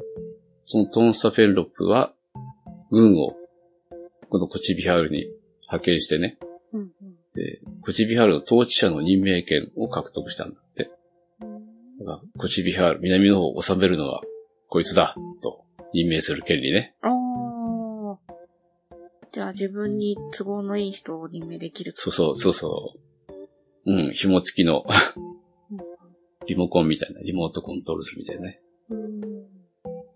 [0.64, 2.12] そのトンサペンロップは、
[2.90, 3.36] 軍を、
[4.28, 5.26] このコチビハールに
[5.62, 6.38] 派遣してね、
[6.72, 6.92] うん
[7.38, 10.84] で、コチビハールの統治者の任命権を獲得したんだって。
[10.84, 14.22] だからコチビハール、南の方を治めるのは、
[14.68, 16.94] こいつだ、と任命する権利ね。
[17.02, 18.18] ああ。
[19.32, 21.92] じゃあ自分に都合のいい人を任命できる。
[21.94, 22.94] そうそう、そうそ
[23.86, 23.90] う。
[23.90, 24.84] うん、紐付きの
[26.46, 28.60] リモコンみたいな、リモートコントロールするみたいなね。
[28.90, 29.18] うん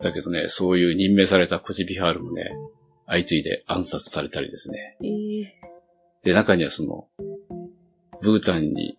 [0.02, 2.50] だけどね、そういう任命されたコチビハールもね、
[3.06, 4.96] 相次いで暗殺されたりですね。
[5.02, 5.71] ええ
[6.22, 7.08] で、中にはその、
[8.20, 8.98] ブータンに、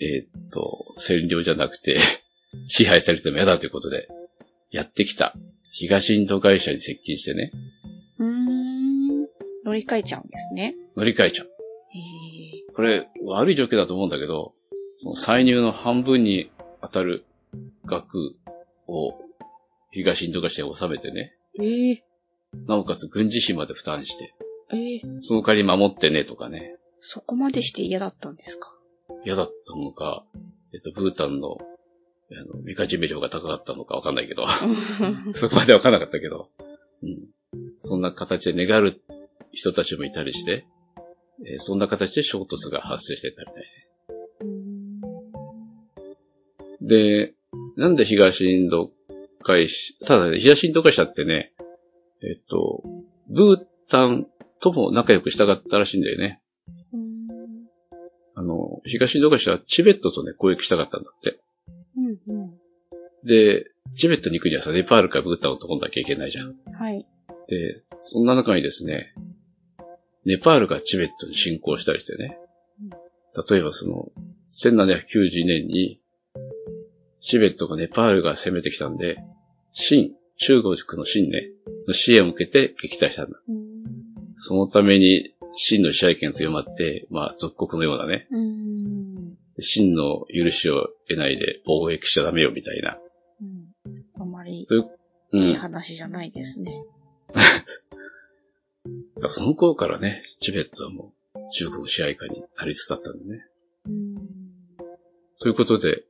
[0.00, 1.98] えーっと、占領じゃなくて、
[2.68, 4.08] 支配されても嫌だということで、
[4.70, 5.34] やってきた
[5.70, 7.52] 東インド会社に接近してね、
[8.18, 9.20] うーん。
[9.64, 10.74] 乗り換えちゃうんですね。
[10.96, 11.50] 乗り換えちゃう。
[11.94, 11.98] え
[12.58, 14.52] えこれ、悪い状況だと思うんだけど、
[14.96, 16.50] その歳入の半分に
[16.82, 17.24] 当たる
[17.84, 18.36] 額
[18.86, 19.18] を
[19.90, 22.04] 東インド会社に収めてね、ええ
[22.66, 24.34] なおかつ軍事費まで負担して、
[24.72, 28.72] ええその代わり守ってねとかね、そこまでして嫌だったんですか？
[29.24, 30.24] 嫌だったのか、
[30.74, 31.58] えっと、ブータンの、
[32.32, 34.44] あの、ミカジメ量が高かったのかわかんないけど、
[35.34, 36.50] そこまでわかんなかったけど、
[37.02, 37.28] うん。
[37.80, 39.00] そんな形で願う
[39.52, 40.66] 人たちもいたりして、
[41.46, 43.64] えーそんな形で衝突が発生してたみたい。
[46.80, 47.26] で。
[47.26, 47.34] で、
[47.76, 48.90] なんで東インド
[49.42, 51.52] 会社、ただね、東インド会社ってね、
[52.22, 52.82] えっと、
[53.28, 53.56] ブー
[53.88, 54.26] タン
[54.60, 56.40] とも仲良くしたかったらしいんだよね。
[58.34, 61.40] あの、東インド会社はチベットとね、交易したかったんだって。
[61.96, 62.54] うんうん。
[63.24, 66.54] で、チベットに行くにはさ、ネパールかブータンを通んなきゃいけないじゃん。
[66.78, 67.06] はい。
[67.48, 69.14] で、そんな中にですね、
[70.26, 72.38] ネパールがチベットに侵攻したりしてね、
[73.48, 74.10] 例えばその、
[74.50, 76.00] 1792年に、
[77.20, 79.18] チベットがネパールが攻めてきたんで、
[79.72, 81.48] 清、中国の清ね、
[81.88, 83.40] の支援を受けて撃退したんだ。
[83.48, 83.65] うん。
[84.36, 89.36] そのために、清の支配権強まって、まあ、属国のようなね、うん。
[89.58, 92.98] 清の許しを得ないで貿易しちゃダメよみたいな。
[93.40, 94.02] うん。
[94.20, 94.90] あまりいう、
[95.32, 95.54] うい。
[95.54, 96.84] 話じゃないですね。
[97.32, 97.40] だ
[99.22, 103.46] からその頃からね、チベットはもう中国支配下になりつつあったんだね。
[103.86, 104.16] うん。
[105.40, 106.04] ということで、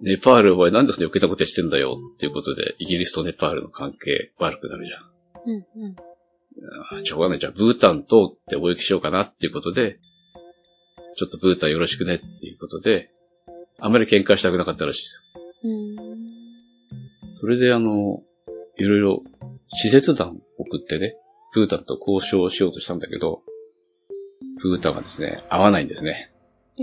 [0.00, 5.12] ネパールお前なんでその余計なことしてんだよっていうことで、イギリスとネパールの関係悪くなるじゃん。
[5.46, 5.96] うんうん。
[6.90, 7.38] あーしょうがない。
[7.38, 9.98] じゃあ、ブータン通って貿易しようかなっていうことで、
[11.16, 13.10] ちょっとブータンよろしくねっていうことで、
[13.78, 15.70] あまり喧嘩したくなかったらしいですよ。
[15.70, 15.96] うん。
[17.40, 18.20] それであの、
[18.76, 19.22] いろいろ
[19.74, 21.16] 施設団送ってね、
[21.54, 23.42] ブータンと交渉しようとしたんだけど、
[24.62, 26.32] ブータンはですね、合わないんですね。
[26.78, 26.82] え？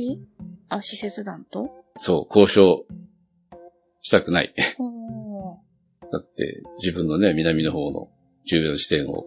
[0.68, 1.72] あ、施設団と？
[1.98, 2.86] そう、交渉
[4.02, 4.54] したくない。
[6.12, 8.10] だって、自分のね、南の方の
[8.46, 9.26] 重要な地点を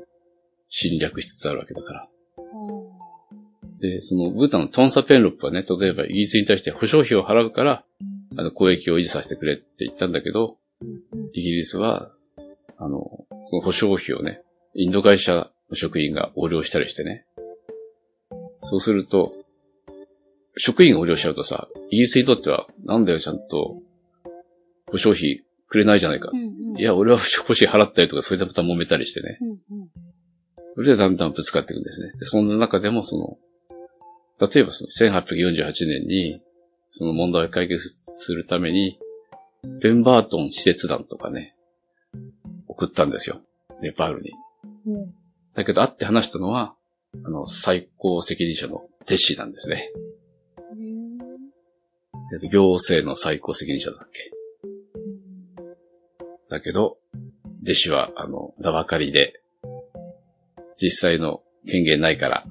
[0.75, 2.09] 侵略しつつあるわけだから。
[2.39, 2.91] お
[3.79, 7.85] で、そのブータンのトンサペンロップはね、例えばイギリスに対して保証費を払うから、
[8.37, 10.57] あの、交易を維持させてくれって言ったんだけど、
[11.35, 12.11] イギリスは、
[12.79, 14.41] あの、その保証費をね、
[14.75, 17.27] インド会社の職員が横領したりしてね。
[18.63, 19.35] そうすると、
[20.57, 23.77] 職員が横領しちゃうとさ、イギリスにとっては、なんだよ、ちゃんと、
[24.87, 26.31] 保証費くれないじゃないか。
[26.33, 26.79] うんうん。
[26.79, 29.39] いや、俺は保証費払ったりとか、それでまた揉めたりしてね。
[29.41, 29.53] うんう
[29.85, 29.89] ん。
[30.75, 32.13] それでだんだんぶつかっていくんですね。
[32.19, 33.39] でそんな中でも、その、
[34.49, 36.41] 例えばその1848年に、
[36.91, 38.99] その問題を解決するために、
[39.81, 41.55] レンバートン施設団とかね、
[42.69, 43.41] 送ったんですよ。
[43.81, 44.31] ネパールに。
[44.87, 45.15] うん
[45.55, 46.75] だけど会って話したのは、
[47.25, 49.91] あの、最高責任者のテッシーなんですね。
[52.33, 54.33] えっと行政の最高責任者だっけ。
[56.49, 56.97] だけど、
[57.63, 59.42] 弟子は、あの、名ばかりで、
[60.83, 62.45] 実際の権限ないから、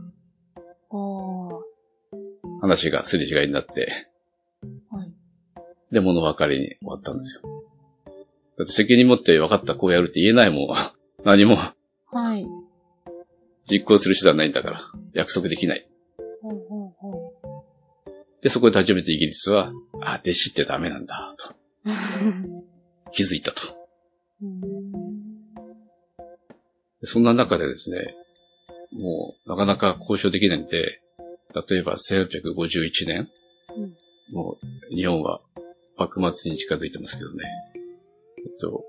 [2.61, 4.07] 話がすれ違いになって、
[4.89, 5.11] はい。
[5.91, 7.41] で、物ばかりに終わったんですよ。
[8.57, 10.75] だって責任持って分かった、こうやるって言えないもん。
[11.25, 12.45] 何もはい。
[13.69, 14.81] 実行する手段ないんだから、
[15.13, 15.85] 約束できない。
[16.41, 17.33] ほうほうほ
[18.41, 21.49] で、そこで初めてイギリスは、あ、弟子ってダメなんだ、と。
[21.49, 21.53] う。
[23.11, 23.61] 気づいたと。
[24.41, 24.80] うんで
[27.05, 28.15] そんな中でですね、
[28.91, 31.01] もう、なかなか交渉できないんで、
[31.69, 33.29] 例えば1851年、
[33.75, 33.95] うん
[34.31, 34.57] も
[34.91, 35.41] う、日本は
[35.97, 37.43] 幕末に近づいてますけどね。
[38.37, 38.83] えっと、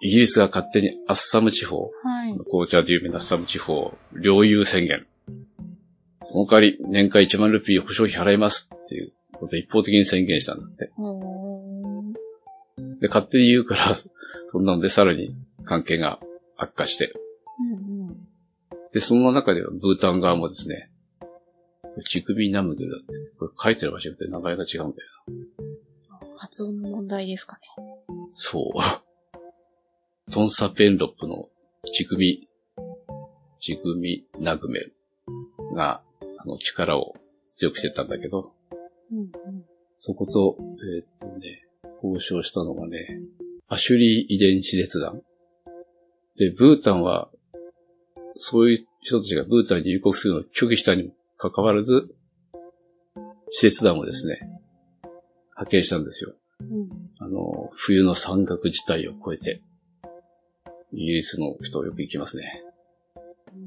[0.00, 2.36] イギリスが勝手にアッサム地方、はい。
[2.50, 5.06] 紅茶で有名なアッサム地方、領有宣言。
[6.24, 10.90] その代わり、年間1万ルピー保証費払いますっていうことで一方的に宣言したんだって。
[13.00, 13.82] で、勝手に言うから、
[14.50, 16.18] そんなのでさらに関係が
[16.56, 17.12] 悪化して。
[18.96, 20.88] で、その中ではブータン側もですね、
[22.08, 25.10] ジグミナムゲルだって、これ書いてる場所って名前が違うんだよ
[26.18, 26.38] な。
[26.38, 27.60] 発音の問題ですかね。
[28.32, 30.32] そう。
[30.32, 31.50] トンサペンロップの
[31.92, 32.48] ジグミ、
[33.60, 34.80] ジグミナグメ
[35.74, 36.02] が、
[36.38, 37.16] あの、力を
[37.50, 38.54] 強くしてたんだけど、
[39.12, 39.28] うんうん。
[39.98, 41.68] そこと、えーっとね、
[42.02, 43.20] 交渉したのがね、
[43.68, 45.20] アシュリー遺伝子絶団。
[46.38, 47.30] で、ブータンは、
[48.38, 52.14] そういう人たちがブータンに入国するのを拒否したにもかかわらず、
[53.50, 54.40] 施設団をですね、
[55.50, 56.34] 派遣したんですよ。
[56.60, 56.88] うん。
[57.18, 59.60] あの、冬の山岳自体を超えて、
[60.92, 62.62] イギリスの人よく行きますね。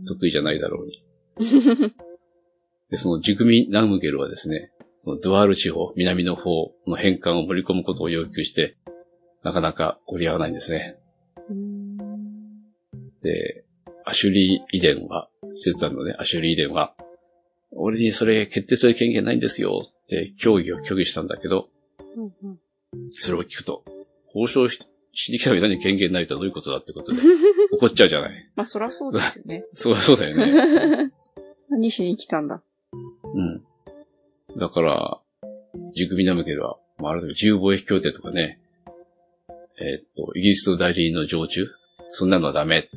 [0.07, 1.03] 得意じゃないだろうに。
[2.89, 8.75] で、そのジグミ・ナムゲルはですね、そのドワール地方、南の方の返還を盛り込むことを要求して、
[9.43, 10.97] なかなか折り合わないんですね。
[11.49, 11.97] うん。
[13.21, 13.63] で、
[14.09, 16.95] アシュリー遺伝は、施設団のね、アシュリー遺伝は、
[17.71, 21.69] 俺にそれ決定する権限ないんですよって協議を拒否したんだけど、
[22.15, 22.59] うんうん。
[23.11, 23.83] それを聞くと、
[24.33, 24.79] 交渉し
[25.13, 27.21] しに来たのに何権限ないとはどういうことだってことで、
[27.73, 28.49] 怒っちゃうじゃない。
[28.55, 29.65] まあ、そらそうですよね。
[29.73, 31.11] そう、そうだよね。
[31.69, 32.63] 何しに来たんだ？
[33.35, 33.63] うん。
[34.57, 35.21] だから、
[35.93, 38.59] ジグミナムゲルは、まあ、ある時自由貿易協定とかね、
[39.79, 41.67] えーっと、イギリスの代理人の常駐？
[42.11, 42.89] そんなのはダメ。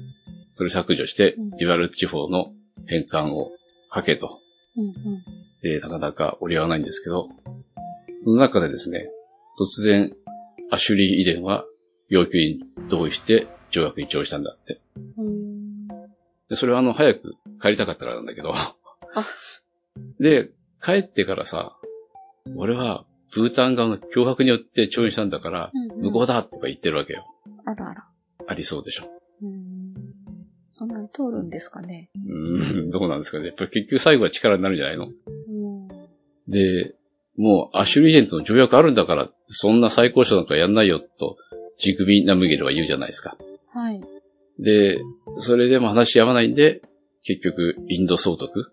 [0.57, 2.53] それ削除してうん、デュアル地方の
[2.87, 3.51] 返還を
[3.91, 4.39] かけと。
[4.77, 4.93] うんうん。
[5.63, 7.29] で、なかなか折り合わないんですけど、
[8.25, 9.09] その中でですね、
[9.61, 10.13] 突然、
[10.71, 11.65] アシュリー遺伝は
[12.09, 14.81] 要求に同意して条約に調したんだって。
[15.19, 15.87] うん。
[16.49, 18.53] でそれはあの、早く帰りたかったからなんだけど。
[18.55, 18.75] あ、
[20.21, 20.51] で、
[20.83, 21.77] 帰ってからさ、
[22.57, 27.25] 俺はブータン側の脅迫によって調印したんだから、無効だとか言ってるわけよ。
[27.65, 28.09] あらあら。
[28.47, 29.22] ありそうでしょ。
[30.83, 30.89] うん。
[30.89, 32.11] そんなん通るんですかね。
[32.14, 33.47] うーん、どうなんですかね。
[33.47, 35.07] やっぱり結局最後は力になるんじゃないの？
[35.07, 35.89] うん。
[36.49, 36.95] で、
[37.37, 41.37] もうアシュリー遺伝との条約あるんだから、そんな最高賞なんかやんないよと、
[41.78, 43.37] ジグビ・ナムゲルは言うじゃないですか。
[43.72, 44.01] はい。
[44.59, 45.01] で、
[45.39, 46.83] それでも話やまないんで、
[47.24, 48.72] 結局、インド総督、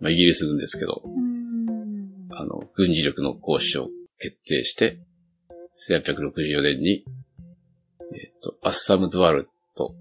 [0.00, 2.28] まあ、イギリス軍ですけど、うん。
[2.30, 3.88] あの、軍事力の行使を
[4.18, 4.96] 決定して、
[5.88, 7.04] 1864年に、
[8.12, 9.46] えっ、と、アッサム・ドワル
[9.76, 9.94] と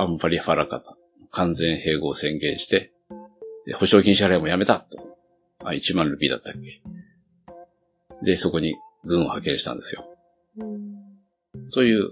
[0.00, 0.96] アンバリ・ファラカタ、
[1.32, 2.92] 完全併合を宣言して、
[3.66, 5.18] で保証金支払いもやめたと。
[5.64, 6.80] あ、1万ルピーだったっけ。
[8.22, 10.04] で、そこに軍を派遣したんですよ。
[10.56, 11.70] うん。
[11.72, 12.10] という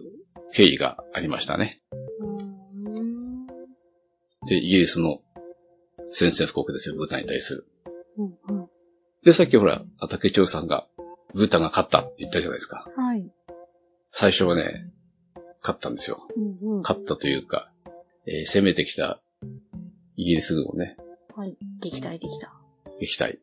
[0.52, 1.80] 経緯がありましたね。
[2.20, 3.46] うん。
[4.48, 5.20] で、イギリスの
[6.10, 7.66] 宣戦布告ですよ、ブータンに対する。
[8.18, 8.58] うん。
[8.58, 8.68] うん。
[9.22, 9.80] で、さっきほら、
[10.10, 10.88] 竹長さんが、
[11.34, 12.90] ブータンが勝ったって言ったじゃないですか。
[12.96, 13.30] はい。
[14.10, 14.90] 最初はね、
[15.62, 16.26] 勝ったんですよ。
[16.36, 16.76] うん。
[16.76, 16.82] うん。
[16.82, 17.70] 勝ったというか、
[18.26, 19.20] えー攻めてきた
[20.16, 20.96] イギリス軍をね、
[21.34, 21.56] はい。
[21.82, 22.52] 撃退できた。
[23.00, 23.38] 撃退。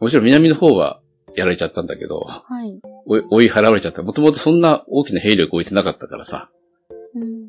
[0.00, 1.00] もちろん南の方は
[1.34, 2.80] やられちゃったんだけど、はい。
[3.06, 4.02] 追い追い払われちゃった。
[4.02, 6.50] もともとそんな大きな兵力置いてなかったからさ、
[7.14, 7.48] うん。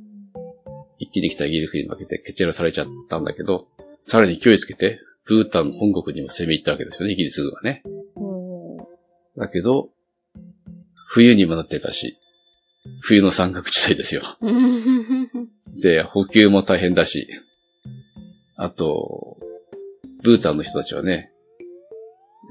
[0.97, 3.67] 一気に来たイギリスに負けて蹴散らされちゃったんだけど、
[4.03, 7.84] さらに勢いつけて、ブータンの本国にも攻め入ったわけですよね、イギリス軍はね。
[8.15, 8.82] おー。
[9.38, 9.89] だけど、
[11.07, 12.18] 冬にもなってたし、
[13.01, 14.21] 冬の山岳地帯ですよ。
[14.41, 15.29] うん。
[15.81, 17.27] で、補給も大変だし、
[18.55, 19.37] あと、
[20.23, 21.31] ブータンの人たちはね、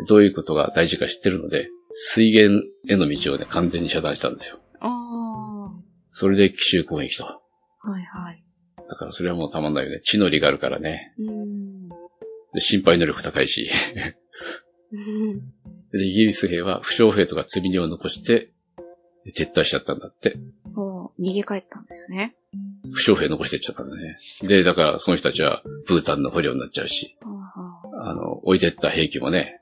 [0.09, 4.59] どういうことが大事か知ってるので、水源への道をね、完全に遮断したんですよ。
[4.81, 5.73] ああ。
[6.11, 7.25] それで奇襲攻撃と。
[7.25, 7.33] は
[7.99, 8.45] いはい。
[8.89, 10.01] だからそれはもうたまんないよね。
[10.01, 11.15] 地の利があるからね。
[11.19, 11.89] うん。
[12.55, 13.69] で心配能力高いし。
[14.93, 15.41] うん。
[15.93, 18.51] で、イギリス兵は負傷兵とか積み荷を残して、
[19.27, 20.35] 撤退しちゃったんだって。
[20.77, 22.35] お逃げ帰ったんですね。
[22.93, 24.19] 負傷兵残してっちゃったんだね。
[24.43, 27.19] で、だからその人たちはブータンの捕虜になっちゃうし、
[28.01, 29.61] あの、置いてった兵器もね、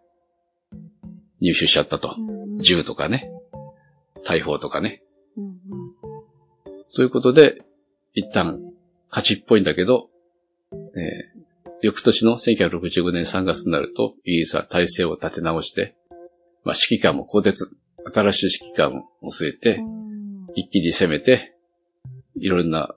[1.40, 2.14] 入手しちゃったと。
[2.18, 2.22] う
[2.56, 2.58] ん。
[2.58, 3.30] 銃とかね、
[4.24, 5.02] 大砲とかね。
[5.36, 5.44] うん。
[5.44, 5.60] うん。
[6.94, 7.62] ということで、
[8.14, 8.60] 一旦
[9.10, 10.08] 勝ちっぽいんだけど、
[10.72, 11.46] えー
[11.82, 15.94] 翌年の1965年3月になると、イギリスは体制を立て直して、
[16.64, 17.52] まあ、指揮官も更迭、
[18.12, 21.54] 新しい指揮官を据えてう、ん一気に攻めて、
[22.36, 22.94] いろんな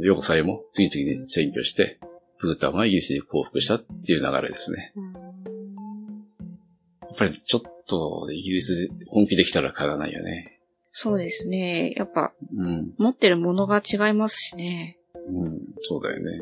[0.00, 1.98] 要塞も次々に占拠して、
[2.38, 4.92] ブータンはイギリスに降伏したっていう流れですね。
[4.96, 5.30] うん
[7.10, 10.60] やっぱりちょっとイギリス本気できたら変わらないよね。
[10.92, 11.92] そうですね。
[11.96, 12.94] やっぱ、うん。
[12.98, 14.96] 持ってるものが違いますしね。
[15.14, 16.40] うん、そうだよね。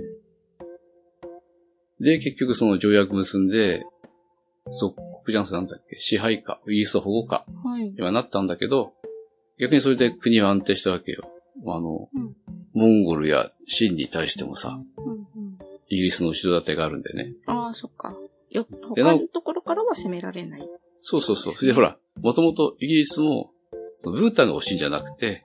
[2.01, 3.83] で、結局その条約結んで、
[4.79, 7.91] 属国じゃなくてなんだっけ、支配下、イギリス保護下はい。
[7.91, 8.95] にはなったんだけど、
[9.59, 11.31] 逆にそれで国は安定したわけよ。
[11.67, 12.35] あの、うん
[12.75, 15.59] モンゴルやシンに対してもさ、うんうん。
[15.89, 17.33] イギリスの後ろ盾があるんでね。
[17.47, 18.15] ああ、そっか。
[18.51, 20.69] よ、他のところからは攻められない。
[21.01, 21.53] そうそうそう。
[21.55, 23.51] それでほら、もともとイギリスも、
[23.97, 25.45] そのブータンが欲しいんじゃなくて、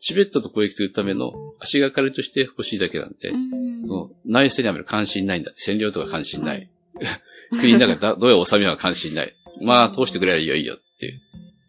[0.00, 3.82] チベットと攻撃するための足がかりとして欲しいだけなんで、うん。
[3.82, 5.52] その内政にあまり関心ないんだ。
[5.52, 6.70] 占領とか関心ない。
[6.94, 7.02] は
[7.50, 9.34] 国の中だ どうや収めは関心ない。
[9.62, 11.20] まあ、通してくれりゃいいよいいよっていう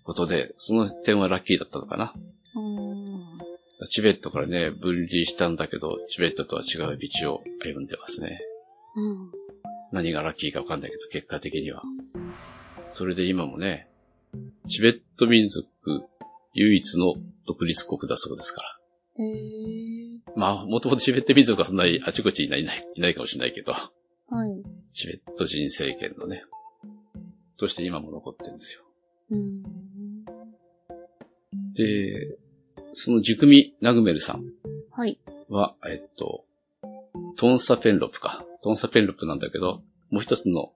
[0.03, 2.13] ことで、その点はラッキーだったのかな。
[2.55, 3.85] うん。
[3.89, 8.41] チベットからね、分離したんだけど、チベットとは違う道を歩んでますね。
[8.95, 9.31] うん。
[9.91, 11.83] 何がラッキーかわかんないけど、結果的には。
[12.89, 13.87] それで今もね、
[14.67, 15.65] チベット民族
[16.53, 17.15] 唯一の
[17.45, 18.61] 独立国だそうですか
[19.17, 19.25] ら。
[19.25, 20.19] へえ。
[20.35, 23.73] まあ、もともとチベット民族はそんなにあちこちにいないいないいないかもしれないけど、
[24.29, 24.63] はい。
[24.91, 26.43] チベット人政権のね、
[27.57, 28.81] として今も残ってるんですよ。
[29.31, 29.63] うん。
[31.73, 32.37] で、
[32.93, 34.43] そのジクミ・ナグメルさん
[34.91, 35.19] はい。
[35.49, 36.45] は、えっと、
[37.37, 38.45] トンサ・ペンロップか。
[38.61, 40.71] トンサ・ペンロップなんだけど、もう一つの、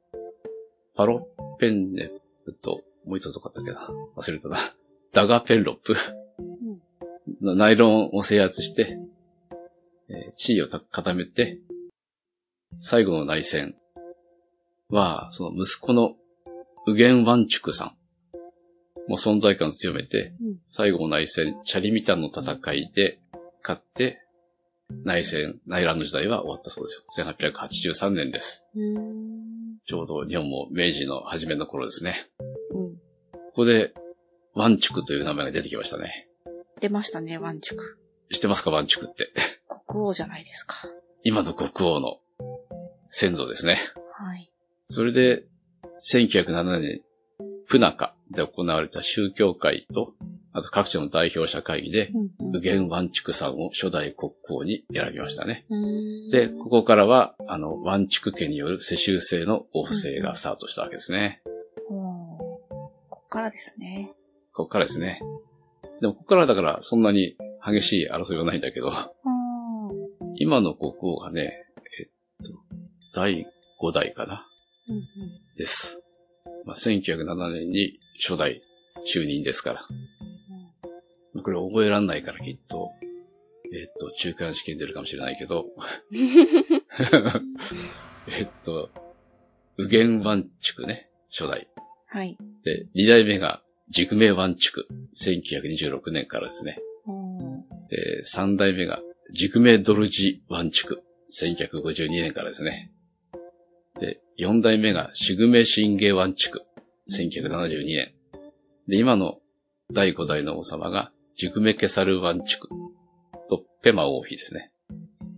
[0.96, 1.28] パロ・
[1.60, 2.12] ペンネ
[2.46, 3.90] プと、もう一つどこだったっけな。
[4.16, 4.58] 忘れたな。
[5.14, 5.96] ダガ・ペンロップ
[7.42, 9.00] のナイロンを制圧して、
[10.10, 11.60] えー地位をた固めて、
[12.78, 13.76] 最後の内戦
[14.90, 16.16] は、その息子の
[16.88, 23.20] ウゲン・ワンチュクさんも存在感を強めて、うん最後の内戦、チャリミタンの戦いで
[23.64, 24.22] 勝って、
[25.04, 27.26] 内戦、内乱の時代は終わったそうですよ。
[27.52, 28.68] 1883年です。
[28.76, 29.78] うん。
[29.86, 32.28] ちょうど日本も明治の初めの頃ですね。
[32.72, 32.96] うん。
[32.96, 33.02] こ
[33.54, 33.94] こで、
[34.56, 36.28] ワンチュクという名前が出てきましたね。
[36.80, 38.00] 出ましたね、ワンチュク。
[38.32, 39.32] 知ってますか、ワンチュクって？
[39.88, 40.76] 国王じゃないですか。
[41.24, 42.20] 今の国王の
[43.10, 43.78] 先祖ですね。
[44.14, 44.52] はい。
[44.90, 45.44] それで、
[46.04, 47.02] 1907年、
[47.68, 50.14] プナカで行われた宗教会と、
[50.54, 55.66] あと各地の代表者会議で、うんワンチュクさんを初代国王に選びましたね。
[55.70, 56.32] うん。
[56.32, 61.42] で、ここからは、あの、ワンチュク家による世襲制の王政がスタートしたわけですね。
[61.90, 62.40] おー
[63.10, 64.12] こっからですね。
[64.54, 65.22] ここからですね。
[66.02, 69.12] でも、ここからはだから、そんなに激しい争いはないんだけど、あ
[70.36, 71.69] 今の国王がね、えっと、
[73.14, 73.48] 第
[73.82, 74.46] 5代かな
[74.88, 75.04] うんうん。
[75.56, 76.04] です。
[76.66, 78.62] まあ、1907年に初代
[79.06, 79.86] 就任ですから。
[81.34, 82.92] まあこれ覚えらんないからきっと、
[83.72, 85.68] えっと、中間試験出るかもしれないけど、
[88.40, 88.90] えっと、
[89.78, 91.68] ウゲンワンチュクね、初代。
[92.08, 92.38] はい。
[92.64, 96.80] で、二代目が熟名ワンチュク、1926年からですね。
[97.90, 99.00] で、三代目が
[99.34, 102.92] 熟名ドルジワンチュク、1952年からですね。
[104.00, 106.62] で、四代目がシグメシンゲワンチュク、
[107.12, 108.14] 1972年。
[108.88, 109.40] で、今の
[109.92, 112.70] 第五代の王様が熟名ケサルワンチュク
[113.50, 114.72] とペマ王妃ですね。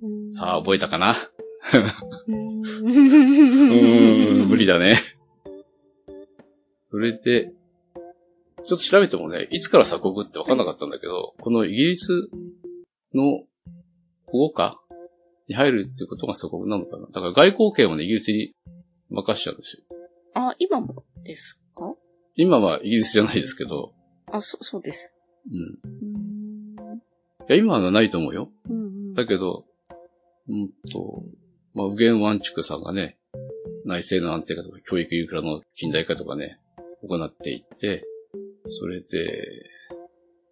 [0.01, 1.12] うんさあ、覚えたかな？
[1.12, 2.32] うー
[4.45, 4.95] ん、無理だね。
[6.89, 7.53] それで、
[8.66, 12.28] ちょっと調べてもね、いつから鎖国って分かんなかったんだけど、このイギリス
[13.14, 13.43] の
[14.26, 14.80] 保護下
[15.51, 17.07] に入るっていうことが鎖国なのかな？
[17.07, 18.53] だから外交権をね、イギリスに
[19.09, 19.83] 任しちゃうんですよ。
[20.33, 21.93] あ、今もですか？
[22.35, 23.93] 今はイギリスじゃないですけど、
[24.31, 25.11] あ、そ、そうです。
[25.45, 26.87] うん。
[27.49, 28.49] いや、今はないと思うよ。
[28.69, 29.13] うんうん。
[29.13, 29.65] だけど、
[30.47, 31.23] うんと、
[31.73, 33.17] まあ、ウゲン・ワンチュクさんがね、
[33.85, 36.59] 内政の安定化とか教育インフラの近代化とかね、
[37.03, 38.03] 行っていって、
[38.79, 39.05] それで、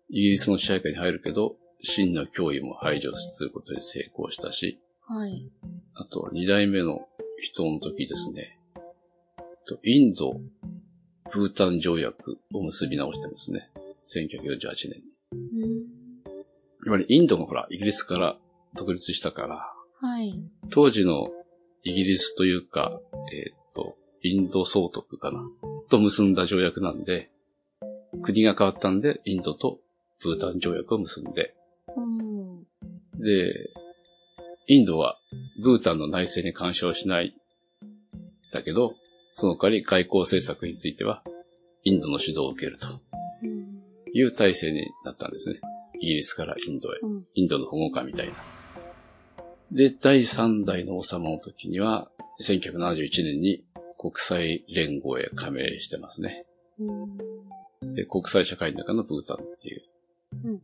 [0.10, 4.80] イギリスの支配下に入るけど、真の脅威も排除することに成功したし、
[5.10, 5.52] はい。
[5.96, 7.08] あとは二代目の
[7.42, 8.60] 人の時ですね、
[9.68, 10.40] とインド、
[11.34, 13.72] ブータン条約を結び直してますね。
[14.06, 15.64] 1948年に。
[15.64, 15.84] うん。
[16.84, 18.38] つまりインドがほら、イギリスから
[18.76, 20.40] 独立したから、はい。
[20.70, 21.32] 当時の
[21.82, 23.00] イギリスというか、
[23.34, 25.44] えっ、と、インド総督かな
[25.90, 27.32] と結んだ条約なんで、
[28.22, 29.80] 国が変わったんで、インドと
[30.22, 31.56] ブータン条約を結んで、
[31.96, 32.64] うん。
[33.20, 33.72] で、
[34.72, 35.18] インドは
[35.64, 37.36] ブータンの内政に干渉しない。
[38.54, 38.94] だけど、
[39.34, 41.24] その代わり外交政策については、
[41.84, 42.88] インドの指導を受けると
[43.42, 43.82] うん。
[44.14, 45.60] いう体制になったんですね。
[46.00, 47.00] イギリスからインドへ。
[47.02, 47.24] うん。
[47.34, 48.36] インドの保護下みたいな。
[49.72, 53.64] で、第3代の王様の時には、1971年に
[53.98, 56.46] 国際連合へ加盟してますね。
[56.78, 57.96] うん。
[57.96, 59.82] で、国際社会の中のブータンっていう
[60.46, 60.60] うん。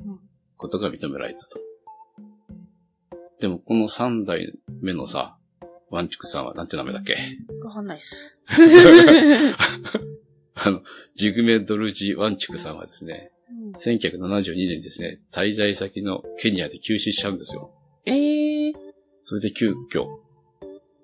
[0.58, 1.60] ことが認められたと。
[3.40, 5.38] でも、この3代目のさ、
[5.90, 7.16] ワンチュクさんはなんて名前だっけ？
[7.64, 8.40] わかんないっす。
[10.58, 10.82] あの、
[11.16, 13.32] ジグメドルジ・ワンチュクさんはですね、
[13.76, 17.72] 1972年にですね、滞在先のケニアで急死しちゃうんですよ。
[18.06, 18.74] ええー。
[19.22, 20.08] それで急遽、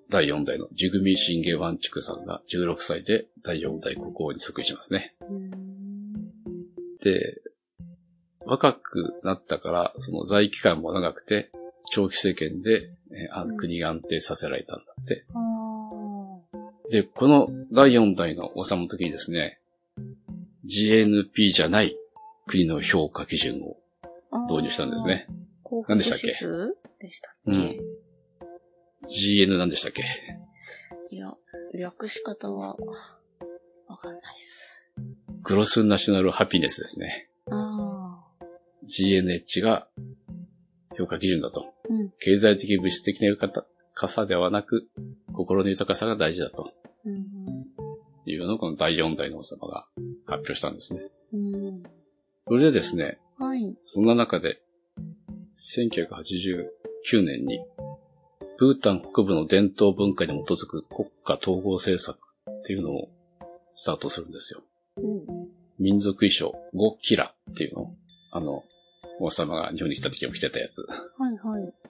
[0.08, 5.14] 第4代のジグミ・シンゲ・ワンチュクさんが16歳で第4代国王に即位しますね。
[5.20, 5.50] うん。
[7.02, 7.42] で、
[8.44, 11.50] 若くなったから、その在位期間も長くて、
[11.90, 15.24] 長期政権で、えーあうん国が安定させられたんだって。
[15.34, 15.38] あ
[16.90, 19.60] で、この第4代の王様の時にですね、
[20.64, 21.96] GNP じゃない
[22.46, 23.76] 国の評価基準を
[24.30, 24.38] あ。
[24.50, 25.26] 導入したんですね。
[25.88, 26.26] 何でしたっけ？
[26.26, 27.52] でしたっけ？
[27.52, 27.76] うん。
[29.08, 30.02] GN なんでしたっけ？
[31.10, 31.34] いや、
[31.74, 32.76] 略し方は、
[33.86, 34.84] わかんないっす。
[35.42, 37.28] グロスナショナルハピネスですね。
[38.84, 39.88] GNH が
[40.96, 41.71] 評価基準だと。
[42.20, 44.88] 経済的物質的な豊かさではなく、
[45.32, 46.72] 心の豊かさが大事だと
[47.04, 47.66] うん。
[48.24, 49.86] いうのをこの第4代の王様が
[50.26, 51.02] 発表したんですね。
[51.32, 51.82] うん。
[52.46, 53.76] それでですね、はい。
[53.84, 54.60] そんな中で、
[55.56, 57.64] 1989年に、
[58.58, 62.16] ブータン北部の伝統文化に基づく国家統合政策
[62.48, 63.08] っていうのを
[63.74, 64.62] スタートするんですよ。
[64.98, 65.48] うん。
[65.78, 67.96] 民族衣装、ゴッキラっていうのを、
[68.30, 68.62] あの、
[69.18, 70.86] 王様が日本に来た時も着てたやつ。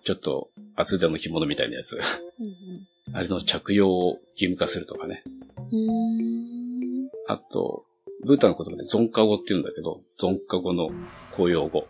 [0.05, 1.97] ちょっと厚手の着物みたいなやつ。
[1.97, 2.03] うん
[3.15, 5.23] あれの着用を義務化するとかね。
[7.29, 7.85] あと、
[8.25, 10.89] ブータンの言葉でゾンカ語って言うんだけど、ゾンカ語の
[11.37, 11.89] 公用語。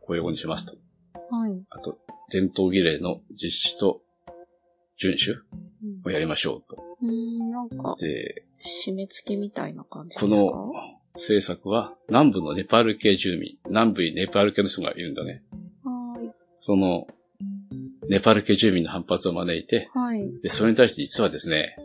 [0.00, 0.76] 公用語にしますと。
[1.30, 1.62] はい。
[1.70, 1.98] あと、
[2.30, 4.00] 伝統儀礼の実施と
[5.00, 5.38] 遵守
[5.84, 6.82] うんをやりましょうと。
[7.02, 8.46] うーん、なんか、で、
[8.86, 10.26] 締め付けみたいな感じですか？
[10.26, 10.72] この
[11.14, 15.42] 政策は南部のネパール系住民、南部にネパール系の人がいるんだね。
[16.72, 16.76] はい。
[16.76, 17.06] その、
[18.08, 20.40] ネパール系住民の反発を招いて、はい。
[20.42, 21.76] で、それに対して実はですね、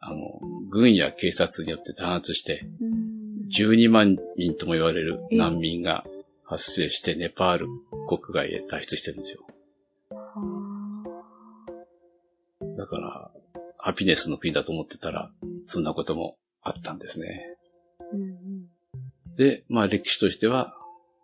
[0.00, 0.40] あの、
[0.70, 3.48] 軍や警察によって弾圧して、うん。
[3.48, 6.04] 12万人とも言われる難民が
[6.44, 7.66] 発生して、ネパール
[8.08, 9.46] 国外へ脱出してるんですよ。
[12.76, 13.30] だから、
[13.78, 15.30] ハピネスの国だと思ってたら、
[15.66, 17.56] そんなこともあったんですね。
[18.12, 18.66] うん
[19.36, 20.74] で、まあ歴史としては、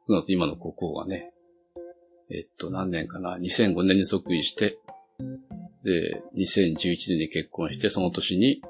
[0.06, 1.32] その後今の国王がね、
[2.34, 4.78] えっと、何年かな、2005年に即位して、
[5.84, 8.62] で、2011年に結婚して、その年に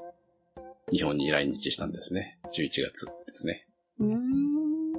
[0.91, 2.39] 日本に来日したんですね。
[2.53, 3.65] 11月ですね。
[3.99, 4.09] うん。
[4.09, 4.93] うーん。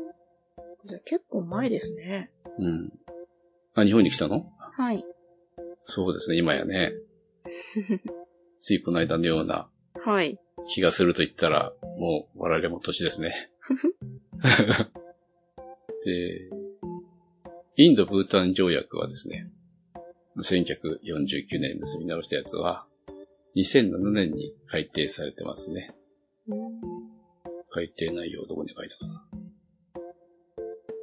[0.86, 2.30] じゃあ結構前ですね。
[2.58, 2.92] うん。
[3.74, 4.50] あ、日本に来たの？
[4.58, 5.04] はい。
[5.84, 6.92] そうですね、今やね。
[8.58, 9.68] ついこの間のような
[10.04, 10.38] はい。
[10.68, 13.50] 気がすると言ったら、もう我々も年ですね。
[16.04, 16.63] で、
[17.76, 19.50] インド・ブータン条約はですね、
[20.38, 22.86] 1949年に結び直したやつは、
[23.56, 25.92] 2007年に改定されてますね。
[27.70, 29.26] 改定内容どこに書いたかな。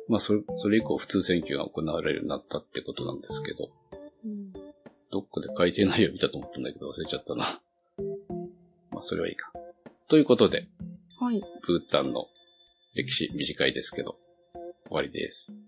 [0.08, 3.70] まあ、それ、それ以降普通選挙が行われるようになったってことなんですけど、
[4.24, 4.54] うん
[5.12, 7.44] どっかで改定内容見たと思ったんだけど忘れちゃったな。
[8.92, 9.52] まあ、それはいいか。
[10.08, 10.70] ということで、
[11.20, 11.42] はい。
[11.68, 12.28] ブータンの
[12.96, 14.16] 歴史短いですけど、
[14.86, 15.60] 終わりです。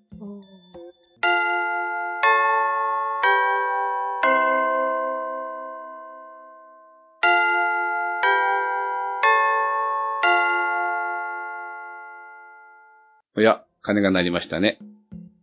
[13.36, 14.78] おや、鐘が鳴りましたね。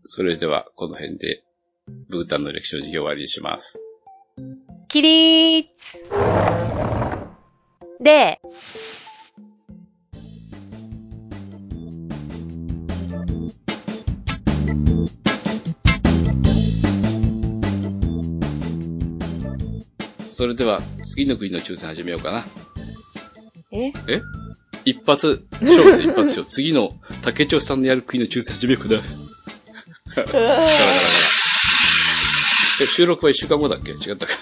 [0.05, 1.43] それでは、この辺で、
[2.09, 3.83] ブータンの歴史の授業を終わりにします。
[4.87, 5.99] 起立
[8.01, 8.41] で、
[20.29, 22.45] それでは、次の国の抽選始めようかな。
[23.73, 23.89] え？
[23.89, 23.93] え？
[24.85, 26.49] 一発、勝負です一発勝負。
[26.49, 29.03] 次の竹長さんのやる国の抽選始めようかな。
[30.17, 30.63] ガラガラガラ。
[32.83, 33.93] え、収録は一週間後だっけ？
[33.93, 34.33] 違ったか。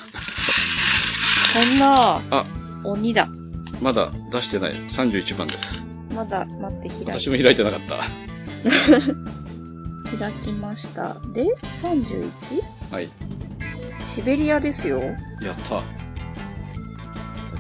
[1.53, 2.47] そんな、あ、
[2.85, 3.29] 鬼だ。
[3.81, 4.75] まだ出してない。
[4.75, 5.87] 31番です。
[6.15, 7.97] まだ、待って、開私も開いてなかった。
[10.19, 11.17] 開きました。
[11.35, 11.47] で、
[11.83, 12.31] 31?
[12.91, 13.09] はい。
[14.05, 15.01] シベリアですよ。
[15.43, 15.83] やった。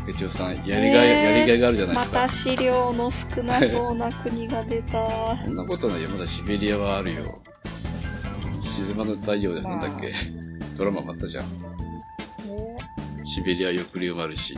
[0.09, 2.17] 竹長さん、やりがい、えーやりがいがあるじゃないでか。
[2.17, 5.37] ますた資料の少なそうな国が出た。
[5.45, 6.09] そんなことないよ。
[6.09, 7.43] まだシベリアはあるよ。
[8.63, 10.15] 静まぬ太陽でなんだっけ、
[10.77, 11.47] ドラマもあったじゃん。
[13.27, 14.57] シベリア抑留もあるし。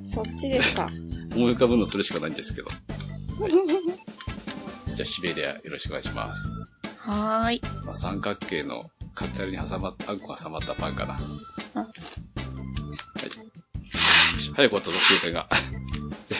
[0.00, 0.90] そっちですか。
[1.36, 2.68] 思い浮かぶのそれしかないんですけど。
[2.68, 3.52] はい、
[4.94, 6.50] じゃあシベリアよろしくお願いします。
[7.00, 7.62] はーい。
[7.84, 11.20] まあ、三角形のカッタリに挟まった、あんこが挟まったパンかな。
[14.58, 15.46] 早く終わったぞ、抽選が。
[16.28, 16.34] で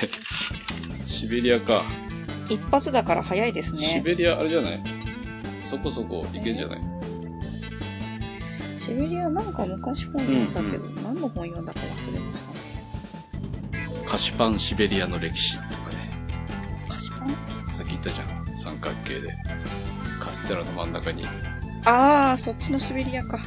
[1.07, 1.85] シベリアか。
[2.49, 4.03] 一発だから早いですシね。
[4.05, 4.83] ベリアあれじゃない？
[5.63, 6.81] そこそこいけんじゃない？
[8.77, 12.59] シベリアなんか昔本読んだけど、何の本読んだか忘れましたね。
[14.09, 16.11] 菓子パンシベリアの歴史とかね。
[16.89, 17.29] 菓子パン？
[17.73, 18.53] さっき言ったじゃん。
[18.53, 19.33] 三角形で。
[20.19, 21.25] カステラの真ん中に。
[21.85, 23.39] あー、そっちのシベリアか。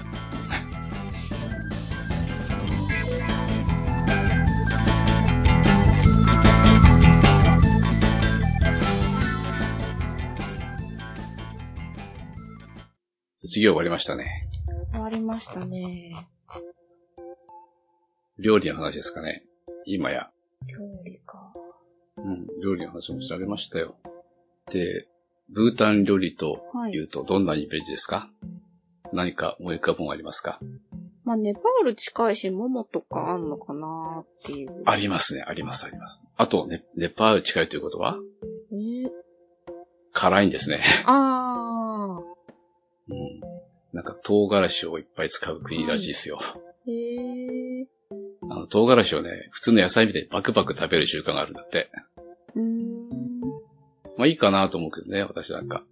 [13.52, 14.48] 卒業終わりましたね。
[14.94, 16.16] 終わりましたね。
[18.40, 19.44] 料理の話ですかね。
[19.86, 20.30] 今や。
[20.68, 21.52] 料理か。
[22.16, 23.98] うん、料理の話も調べましたよ。
[24.72, 25.06] で、
[25.50, 26.62] ブータン料理と
[26.94, 28.30] いうとどんなイメージですか、
[29.12, 30.62] 何か思い浮かぶものありますか？
[31.26, 34.82] まあ、ネパール近いし、モモとかあんのかなっていう。
[34.86, 36.24] ありますね、あります、あります。
[36.38, 38.18] あと、ね、ネパール近いということは？
[38.72, 39.10] えー、
[40.14, 40.80] 辛いんですね。
[41.06, 41.81] あ
[43.12, 43.42] うん。
[43.94, 46.40] なんか唐辛子をいっぱい使う国らしいですよ。
[46.88, 46.92] ー。
[46.92, 47.88] へえ
[48.50, 51.90] あの唐辛子をね、普通の野菜みたいにバクバク食べる習慣があるんだって。
[52.56, 52.60] ー。
[52.60, 53.10] うーん。
[54.18, 55.84] まあいいかなと思うけどね、私なんか。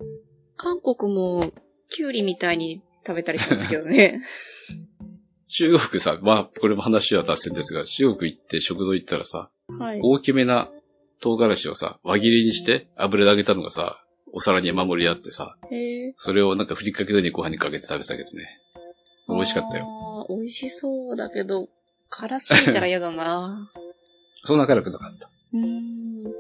[0.58, 1.52] 韓国も、
[1.90, 4.22] キュウリみたいに食べたりしますけどね。
[5.50, 10.00] 中国さ、まあこれも話は脱線ですが、中国行って食堂行ったらさ、はい。
[10.02, 10.70] 大きめな
[11.22, 14.04] 唐辛子をさ、輪切りにして油で揚げたのがさ、
[14.34, 16.14] お皿に山盛りあってさ、へえ。
[16.18, 18.60] それをなんかふりかけのようにご飯にかけて食べてたけどね。
[19.28, 19.86] 美味しかったよ。
[19.86, 20.26] よ。
[20.30, 21.70] 美味しそうだけど、
[22.10, 23.72] 辛すぎたら嫌だな。
[24.44, 25.30] そんな辛くなかった。
[25.54, 26.34] うーん。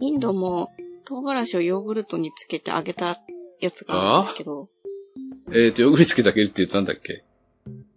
[0.00, 0.70] インドも
[1.04, 3.20] 唐辛子をヨーグルトにつけて揚げた
[3.60, 4.68] やつがあるんですけど、
[5.52, 7.24] えっ、と、ヨーグルトつけてあげるって言ったんだっけ？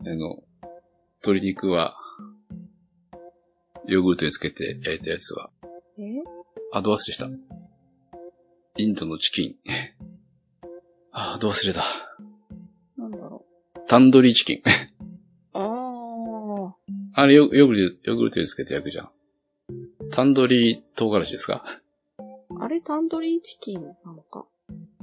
[0.02, 0.44] あの、
[1.24, 1.98] 鶏肉は、
[3.86, 5.50] ヨーグルトにつけて焼いたやつは、
[5.98, 6.04] え？
[6.72, 7.28] あ、ど忘れした。
[8.80, 9.56] インドのチキン。
[11.12, 11.84] あ、ど忘れた。
[12.98, 13.46] なんだろ
[13.88, 14.58] タンドリーチキン。
[14.58, 14.62] う。
[15.54, 16.76] あ
[17.14, 19.10] あれヨヨーグルト、ヨーグルトにつけて焼くじゃん。
[20.12, 21.66] タンドリー唐辛子ですか？
[22.20, 22.64] あ。
[22.64, 24.46] あれタンドリーチキンなのか。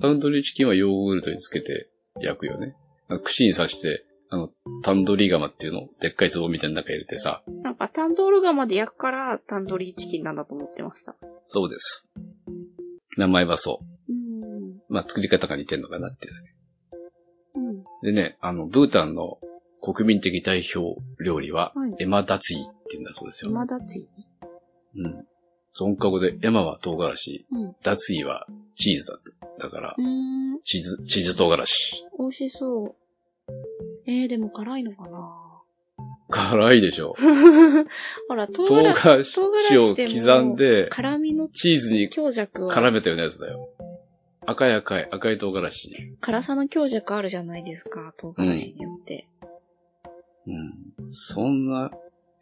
[0.01, 2.77] タンドリーチキンはヨーグルトにつけて焼くよね。
[3.25, 4.49] 串に刺して、あの、
[4.83, 5.81] タンドリー釜っていうの？
[5.85, 7.43] をでっかい壺みたいな中入れてさ。
[7.63, 11.15] なんかタンドール釜で焼くからタンドリーチキンなんだと思ってました。
[11.47, 12.11] そうです。
[13.17, 14.13] 名前はそう。
[14.13, 14.81] うん。
[14.89, 16.35] まあ、作り方が似てんのかなっていう。
[17.55, 17.85] うん。
[18.03, 19.39] でね、あの、ブータンの
[19.83, 23.51] 国民的代表料理は、はいエマダツィって言うんだそうですよ。
[23.51, 24.09] 今だち。
[24.97, 25.27] うん。
[25.73, 27.77] 尊カ語で、エマは唐辛子、うん。
[27.83, 29.33] ダツィはチーズだって。
[29.59, 30.61] だからう、ーん。
[30.63, 32.05] チーズ、チーズ唐辛子。
[32.19, 32.95] 美味しそう。
[34.07, 35.46] えー、でも辛いのかな？
[36.29, 37.15] 辛いでしょ。
[38.29, 43.71] ほら、唐唐辛辛子唐辛子を刻んで、辛みのチーズに強弱は、絡めたようなやつだよ。
[44.45, 45.91] 赤い赤い、赤い唐辛子。
[46.21, 49.29] 辛さの強弱あるじゃないですか、唐辛子によって。
[50.47, 51.09] うん。
[51.09, 51.91] そんな、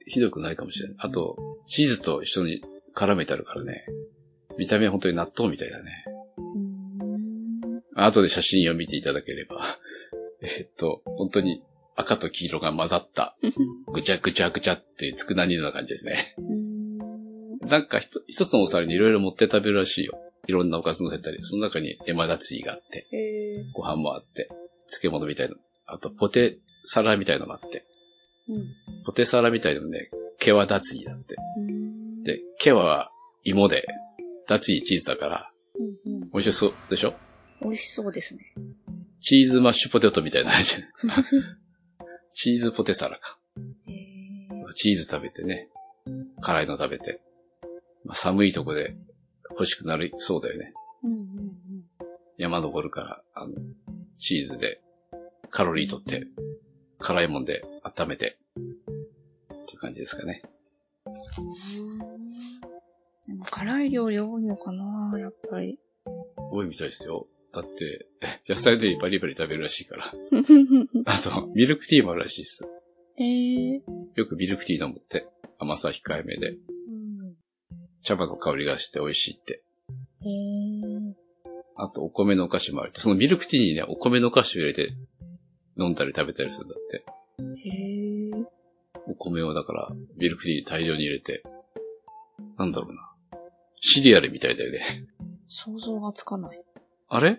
[0.06, 0.96] ひどくないかもしれない。
[1.00, 2.62] あと、チーズと一緒に
[2.94, 3.86] 絡めてあるからね。
[4.58, 6.04] 見た目は本当に納豆みたいだね。
[6.36, 6.44] うー
[7.78, 7.82] ん。
[7.94, 9.60] 後で写真を見ていただければ。
[10.42, 11.62] えっと、本当に
[11.96, 13.36] 赤と黄色が混ざった、
[13.92, 16.34] ぐちゃぐちゃぐちゃっていうつくなにのような感じですね。
[17.62, 20.18] なんか一つのお皿にいろいろ持って食べるらしいよ。
[20.46, 23.06] いろんなおかず乗せたり、その中にエマダツィがあって、
[23.74, 24.48] ご飯もあって、
[24.88, 25.54] 漬物みたいな。
[25.86, 27.84] あと、ポテサラみたいのもあって、
[28.48, 28.66] うん。
[29.06, 31.36] ポテサラみたいのね、ケワダツィだって。
[32.24, 33.10] で、ケワは
[33.44, 33.86] 芋で、
[34.46, 36.30] ダツィチーズだから、うんうん。
[36.32, 37.14] 美味しそうでしょ？
[37.62, 38.52] 美味しそうですね。
[39.20, 40.74] チーズマッシュポテトみたいな感じ。
[42.34, 43.38] チーズポテサラか。
[44.74, 45.68] チーズ食べてね、
[46.40, 47.20] 辛いの食べて、
[48.04, 48.96] まあ、寒いとこで
[49.50, 50.72] 欲しくなるそうだよね。
[51.04, 51.84] うんうんうん。
[52.36, 53.54] 山登るから、あの、
[54.18, 54.80] チーズで
[55.50, 56.26] カロリー取って、
[56.98, 60.42] 辛いもんで温めて、っていう感じですかね。
[63.28, 65.78] でも辛い料理多いのかなやっぱり。
[66.50, 67.28] 多いみたいですよ。
[67.54, 68.06] だって、
[68.48, 70.12] 野菜でバリバリ食べるらしいから。
[71.06, 72.68] あと、ミルクティーもあるらしいっす。
[73.16, 73.82] へえ。
[74.14, 75.26] よくミルクティー飲むって。
[75.58, 77.36] 甘さ控えめで、うん。
[78.02, 79.62] 茶葉の香りがして美味しいって。
[80.24, 81.14] へえ。
[81.76, 83.00] あと、お米のお菓子もあるって。
[83.00, 84.92] そのミルクティーにね、お米のお菓子を入れて
[85.78, 87.04] 飲んだり食べたりするんだって。
[87.68, 88.54] へえ。
[89.06, 91.42] お米をだから、ミルクティーに大量に入れて、
[92.58, 93.14] なんだろうな。
[93.80, 94.80] シリアルみたいだよね。
[95.48, 96.64] 想像がつかない。
[97.16, 97.36] あれ？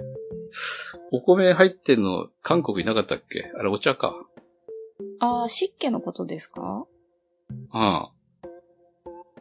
[1.12, 3.52] お米入ってんの、韓国いなかったっけ？
[3.58, 4.16] あれ、お茶か。
[5.20, 6.86] ああ、湿気のことですか？
[7.72, 8.12] ああ。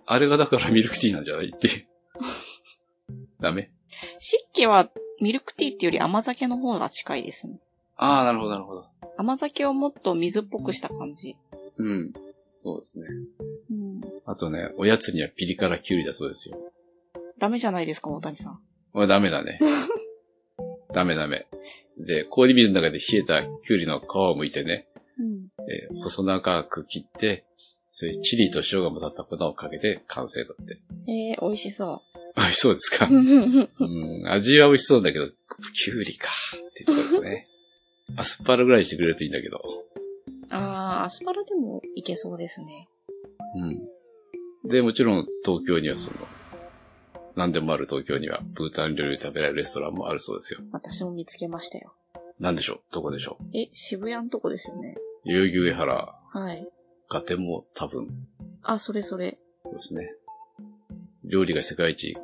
[0.06, 1.86] あれがだからミルクティーなんじゃないって。
[3.40, 3.70] ダメ
[4.18, 7.60] 湿気はミルクティーっていうより甘酒の方が近いですね。
[7.96, 8.86] ああ、なるほど、なるほど。
[9.16, 11.36] 甘酒をもっと水っぽくした感じ。
[11.76, 12.12] うん。
[12.60, 13.06] そうですね。
[13.70, 14.00] うん。
[14.26, 16.58] あとね、おやつにはピリ辛キュウリだそうですよ。
[17.38, 18.60] ダメじゃないですか、大谷さん。
[18.92, 19.60] これダメだね。
[20.94, 21.46] ダメダメ。
[21.98, 24.86] で、氷水の中で冷えたキュウリの皮を剥いてね、
[25.18, 25.48] うん。
[25.70, 27.44] えー細長く切って、
[27.90, 30.76] それチリと塩が混ざった粉をかけて完成だって。
[31.08, 32.02] ええ美味しそ
[32.36, 33.06] 美味しそうですか？
[33.08, 33.14] う。
[33.14, 33.18] う
[34.22, 35.28] ん、味は美味しそうだけど、
[35.74, 37.48] キュウリかっていうところですね。
[38.16, 39.62] アスパラぐらいにしてくれるといいんだけど。
[40.50, 40.56] あ
[41.02, 42.88] あ、アスパラでもいけそうですね。
[44.64, 44.68] うん。
[44.70, 46.26] で、もちろん東京にはその、
[47.36, 50.60] 何でもある東京には、ブータン料理食べられるレストランもあるそうですよ。
[50.72, 51.94] 私も見つけましたよ。
[52.38, 52.80] なんでしょう？
[52.92, 53.44] どこでしょう？
[53.56, 54.96] え、渋谷のとこですよね。
[55.24, 56.68] 代々木上原、はい。
[57.08, 58.08] ガテも多分、
[58.62, 59.38] あ、それそれ。
[59.64, 60.12] そうですね。
[61.24, 62.16] 料理が世界一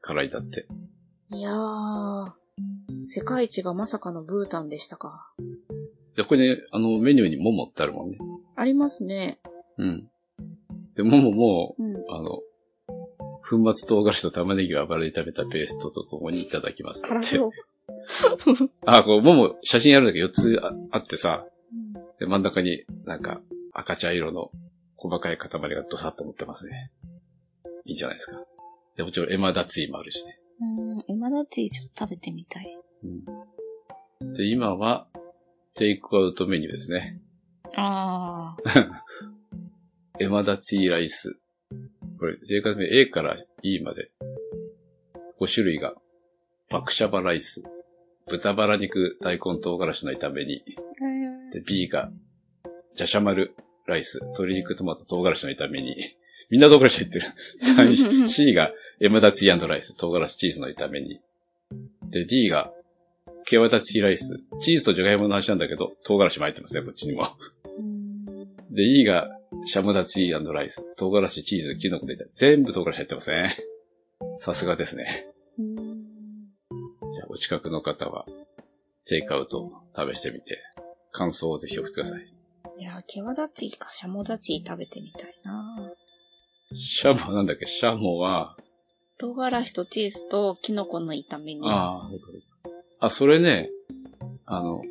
[0.00, 0.66] 辛いだって。
[1.30, 2.32] いやー、
[3.08, 5.32] 世界一がまさかのブータンでしたか。
[6.16, 8.18] で、ここにね、あの、メニューにモモってあるもんね。
[8.56, 9.40] ありますね。
[9.78, 10.10] うん。
[10.94, 11.96] で、モモも、うん。
[12.10, 12.40] あの、
[13.48, 17.08] 粉末唐辛子と玉ねぎを油で炒めたペーストと共にいただきますって。
[17.08, 17.50] 辛そう。
[18.86, 23.42] あ、こう、モモ、写真あるんだけど4つああってさ、うんで、真ん中になんか
[23.72, 24.50] 赤茶色の
[24.96, 26.90] 細かい塊がドサッと乗ってますね。
[27.84, 28.42] いいんじゃないですか。
[28.96, 30.38] で、もちろんエマダツイもあるしね。
[30.60, 32.78] うん、エマダティちょっと食べてみたい。
[34.22, 34.32] うん。
[34.34, 35.08] で、今は、
[35.74, 37.20] テイクアウトメニューですね。
[37.74, 38.90] あー。
[40.24, 41.40] エマダツイライス。
[42.18, 44.10] これ、テイクアウトメニュー A から E まで。
[45.40, 45.94] 5種類が、
[46.70, 47.62] バクシャバライス、
[48.26, 50.62] 豚バラ肉大根唐辛子の炒めに、
[51.52, 52.10] で、B が、
[52.94, 53.54] ジャシャマル
[53.86, 55.96] ライス、鶏肉トマト唐辛子の炒めに、
[56.50, 57.26] みんな唐辛子入ってる。
[57.60, 61.20] 3 C が、エマダツィライス、唐辛子チーズの炒めに。
[62.10, 62.72] で、D が、
[63.44, 67.28] ケワダツィライス、チーズとジャガイモの話なんだけど、唐辛子も入ってますね、こっちにも。
[68.70, 69.33] で、E が、
[69.66, 73.50] シャムダツィライス、唐辛子、チーズ、キノコで全部唐辛子入ってますね。
[74.40, 75.26] さすがですね。
[75.58, 78.26] じゃあ、お近くの方は、
[79.06, 80.58] テイクアウト試してみて、
[81.12, 82.26] 感想をぜひ送ってください。
[82.78, 85.92] いや、ケワダチかシャモダチ食べてみたいな
[86.74, 87.66] シャモはなんだっけ？
[87.66, 88.56] シャモは、
[89.16, 91.60] 唐辛子とチーズとキノコの炒めに。
[91.64, 92.10] ああ、
[93.00, 93.70] あ、それね、
[94.44, 94.82] あの、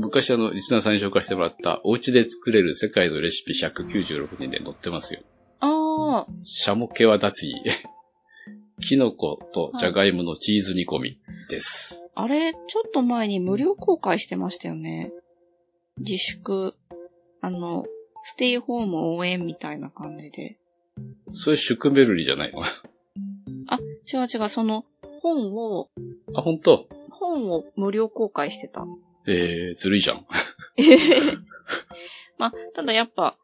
[0.00, 5.20] 昔あの、リスナーさんに紹介してもらった、お家で作れる世界のレシピ196人で載ってますよ。
[5.60, 7.50] ああ、シャモケワダツィ。
[8.82, 11.18] キノコとジャガイモのチーズ煮込み
[11.50, 12.12] です。
[12.14, 15.12] あれ、ちょっと前に無料公開してましたよね。
[15.98, 16.74] 自粛、
[17.42, 17.84] あの、
[18.24, 20.56] ステイホーム応援みたいな感じで。
[21.32, 22.62] それシュクメルリじゃないの？
[23.68, 23.78] あ、
[24.10, 24.86] 違う違う、その、
[25.20, 25.90] 本を、
[26.34, 26.88] あ、本当？
[27.10, 28.86] 本を無料公開してた。
[29.32, 30.26] えー、ずるいじゃん。
[32.38, 33.36] まあ、ただやっぱ、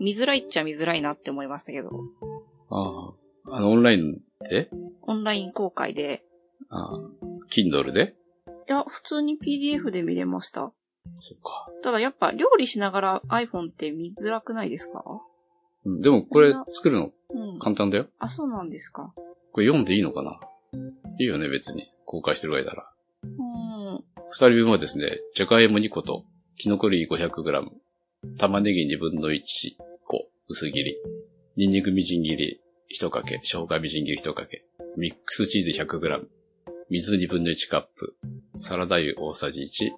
[0.00, 1.90] 見づらいっちゃ見づらいなって思いましたけど、
[2.70, 3.14] あ
[3.50, 4.20] あ、あの、オンライン
[4.50, 4.68] で？
[5.02, 6.24] オンライン公開で、
[6.68, 6.98] ああ、
[7.50, 8.14] Kindle で？
[8.68, 10.72] いや、普通に PDF で見れました。
[11.18, 11.68] そっか。
[11.82, 15.04] ただやっぱ料理しながら iPhone って見づらくないですか？
[15.84, 17.58] うん、でもこれ作るのうん。
[17.58, 18.06] 簡単だよ。
[18.18, 19.12] あ、そうなんですか。
[19.52, 20.40] これ読んでいいのかな？
[21.20, 21.92] いいよね、別に。
[22.06, 22.90] 公開してる間ら。
[24.40, 24.48] うん。
[24.48, 26.24] 二人分はですね、じゃがいも2個と、
[26.58, 27.68] キノコ類 500g、
[28.38, 29.42] 玉ねぎ2分の1
[30.04, 30.96] 個、薄切り、
[31.56, 32.60] ニンニクみじん切り
[32.92, 34.64] 1かけ、生姜みじん切り1かけ、
[34.96, 36.26] ミックスチーズ 100g、
[36.90, 38.14] 水2分の1カップ、
[38.58, 39.90] サラダ油大さじ1、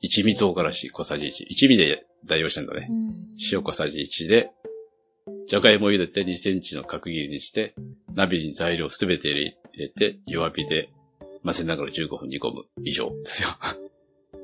[0.00, 2.88] 一味唐辛子小さじ1、一味で代用してんだね。
[3.52, 4.50] 塩小さじ1で、
[5.46, 7.74] じゃがいもを茹でて2センチの角切りにして、
[8.14, 10.90] 鍋に材料すべて入れて、弱火で
[11.44, 12.64] 混ぜながら15分煮込む。
[12.84, 13.48] 以上ですよ。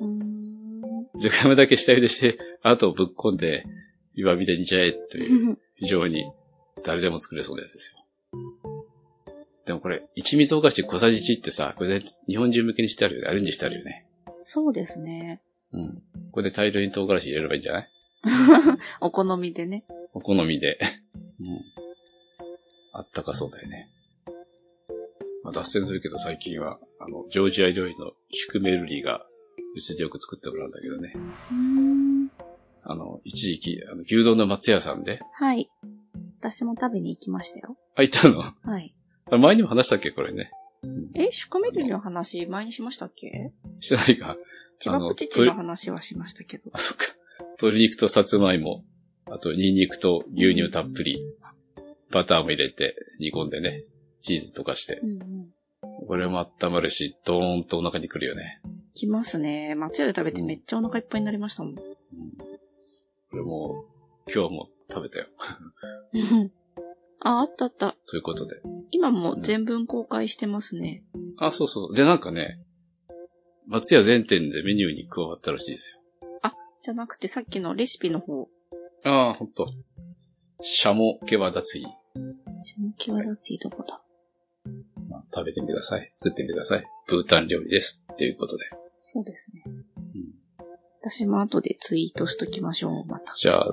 [0.00, 0.82] うーん。
[1.20, 3.64] じゃがいもだけ下茹でして、あとぶっこんで、
[4.14, 6.24] 弱火で煮ちゃえという、 非常に
[6.84, 8.00] 誰でも作れそうなやつですよ。
[9.66, 13.28] でもこれ、一味唐辛子小さじ1ってさ、これで日本人向けにしてあるよね。
[13.28, 14.06] アレンジしてあるよね。
[14.42, 15.40] そうですね。
[15.72, 16.02] うん。
[16.32, 17.88] これで大量に唐辛子入れればいいんじゃない？
[19.00, 19.84] お好みでね。
[20.12, 20.78] お好みで。
[21.40, 21.60] うん。
[22.92, 23.88] あったかそうだよね。
[25.44, 29.24] まあ、脱線するけど最近は、あの、ジョージア料理のシュクメルリーが、
[29.76, 31.12] うちでよく作ってもらうんだけどね。
[32.82, 35.70] あの、一時期、あの、牛丼の松屋さんで、はい。
[36.40, 37.76] 私も食べに行きましたよ。
[37.96, 38.38] あ、いたの？
[38.38, 38.94] はい。
[39.30, 40.10] あ前にも話したっけ？
[40.10, 40.50] これね。
[41.14, 43.52] え、シュカメルリの話前にしましたっけ？
[43.80, 44.36] してないか。
[44.78, 46.70] 千葉プチチの話はしましたけど。
[46.72, 47.04] あ、そっか。
[47.62, 48.84] 鶏肉とさつまいも、
[49.26, 51.22] あとニンニクと牛乳たっぷり、
[52.10, 53.84] バターも入れて煮込んでね、
[54.24, 55.06] チーズとかしてう。
[55.06, 55.48] んうん。
[56.08, 58.60] これも温まるし、ドーンとお腹にくるよね。
[58.94, 59.74] 来ますね。
[59.74, 61.74] 松屋で食べてめっちゃお腹いっぱいになりましたもん。
[61.74, 61.82] こ
[63.32, 63.84] れも、
[64.34, 65.26] 今日も食べたよ。
[67.20, 67.96] あ、あったあった。
[68.08, 68.62] ということで。
[68.90, 71.04] 今も全文公開してますね。
[71.38, 71.94] あ、そうそう。
[71.94, 72.60] で、なんかね、
[73.66, 76.00] 松屋全店でメニューに加わったらしいです
[76.84, 78.40] じゃなくてさっきのレシピの方。
[78.40, 78.48] よ。
[79.04, 79.66] ああ、ほんと。
[80.60, 81.86] シャモケワダツイ。
[82.98, 83.94] キワラティどこだ？
[83.94, 84.03] まあ、
[85.34, 86.08] 食べてみてください。
[86.12, 86.84] 作ってみてください。
[87.08, 88.04] ブータン料理です。
[88.12, 88.64] っていうことで。
[89.02, 89.62] そうですね。
[89.66, 90.44] うん
[91.06, 93.34] 私も後でツイートしときましょう、また。
[93.36, 93.70] じゃあ、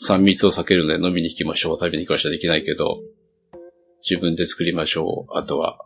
[0.00, 1.78] 3密を避けるので飲みに行きましょう。
[1.78, 2.32] 食べに行きましょう。
[2.32, 3.02] できないけど、
[4.08, 5.36] 自分で作りましょう。
[5.36, 5.84] あとは、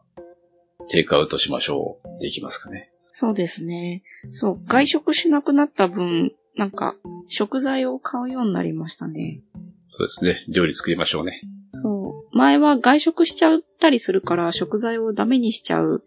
[0.89, 2.23] テイクアウトしましょう。
[2.23, 2.93] できますかね。
[3.11, 4.05] そうですね。
[4.31, 6.95] そう、外食しなくなった分、なんか、
[7.27, 9.43] 食材を買うようになりましたね。
[9.89, 10.45] そうですね。
[10.49, 11.41] 料理作りましょうね。
[11.73, 12.22] そう。
[12.33, 16.03] 前は外食しちゃったりするから、食材をダメにしちゃう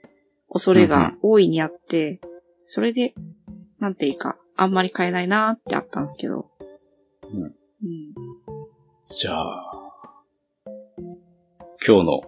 [0.51, 2.19] 恐れが大いにあって、
[2.63, 3.13] それで、
[3.79, 6.49] なんていうか、あんまり買えないなーってあったんですけど。
[7.23, 7.43] うん。
[7.43, 7.53] うん。
[9.07, 9.85] じゃあ、
[11.85, 12.21] 今日の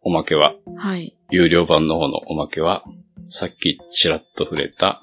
[0.00, 1.14] おまけは、はい。
[1.30, 2.84] 有料版の方のおまけは、
[3.28, 5.02] さっきちらっと触れた、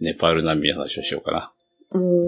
[0.00, 1.52] ネパール難民の話をしようかな。
[1.92, 2.19] おー。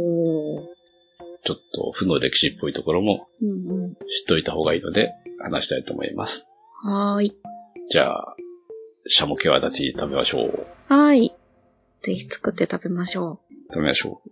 [1.44, 3.26] ちょっと負の歴史っぽいところも。
[3.40, 6.48] 知っといた方がいいので話したいと思います。
[6.82, 7.36] はーい。
[7.90, 8.36] じゃあ、
[9.06, 10.66] シャモケワ立ち食べましょう。
[10.88, 11.32] はーい。
[12.00, 14.30] ぜひ作って食べましょう食べましょう。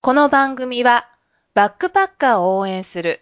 [0.00, 1.08] この番組は、
[1.54, 3.21] バックパッカーを応援する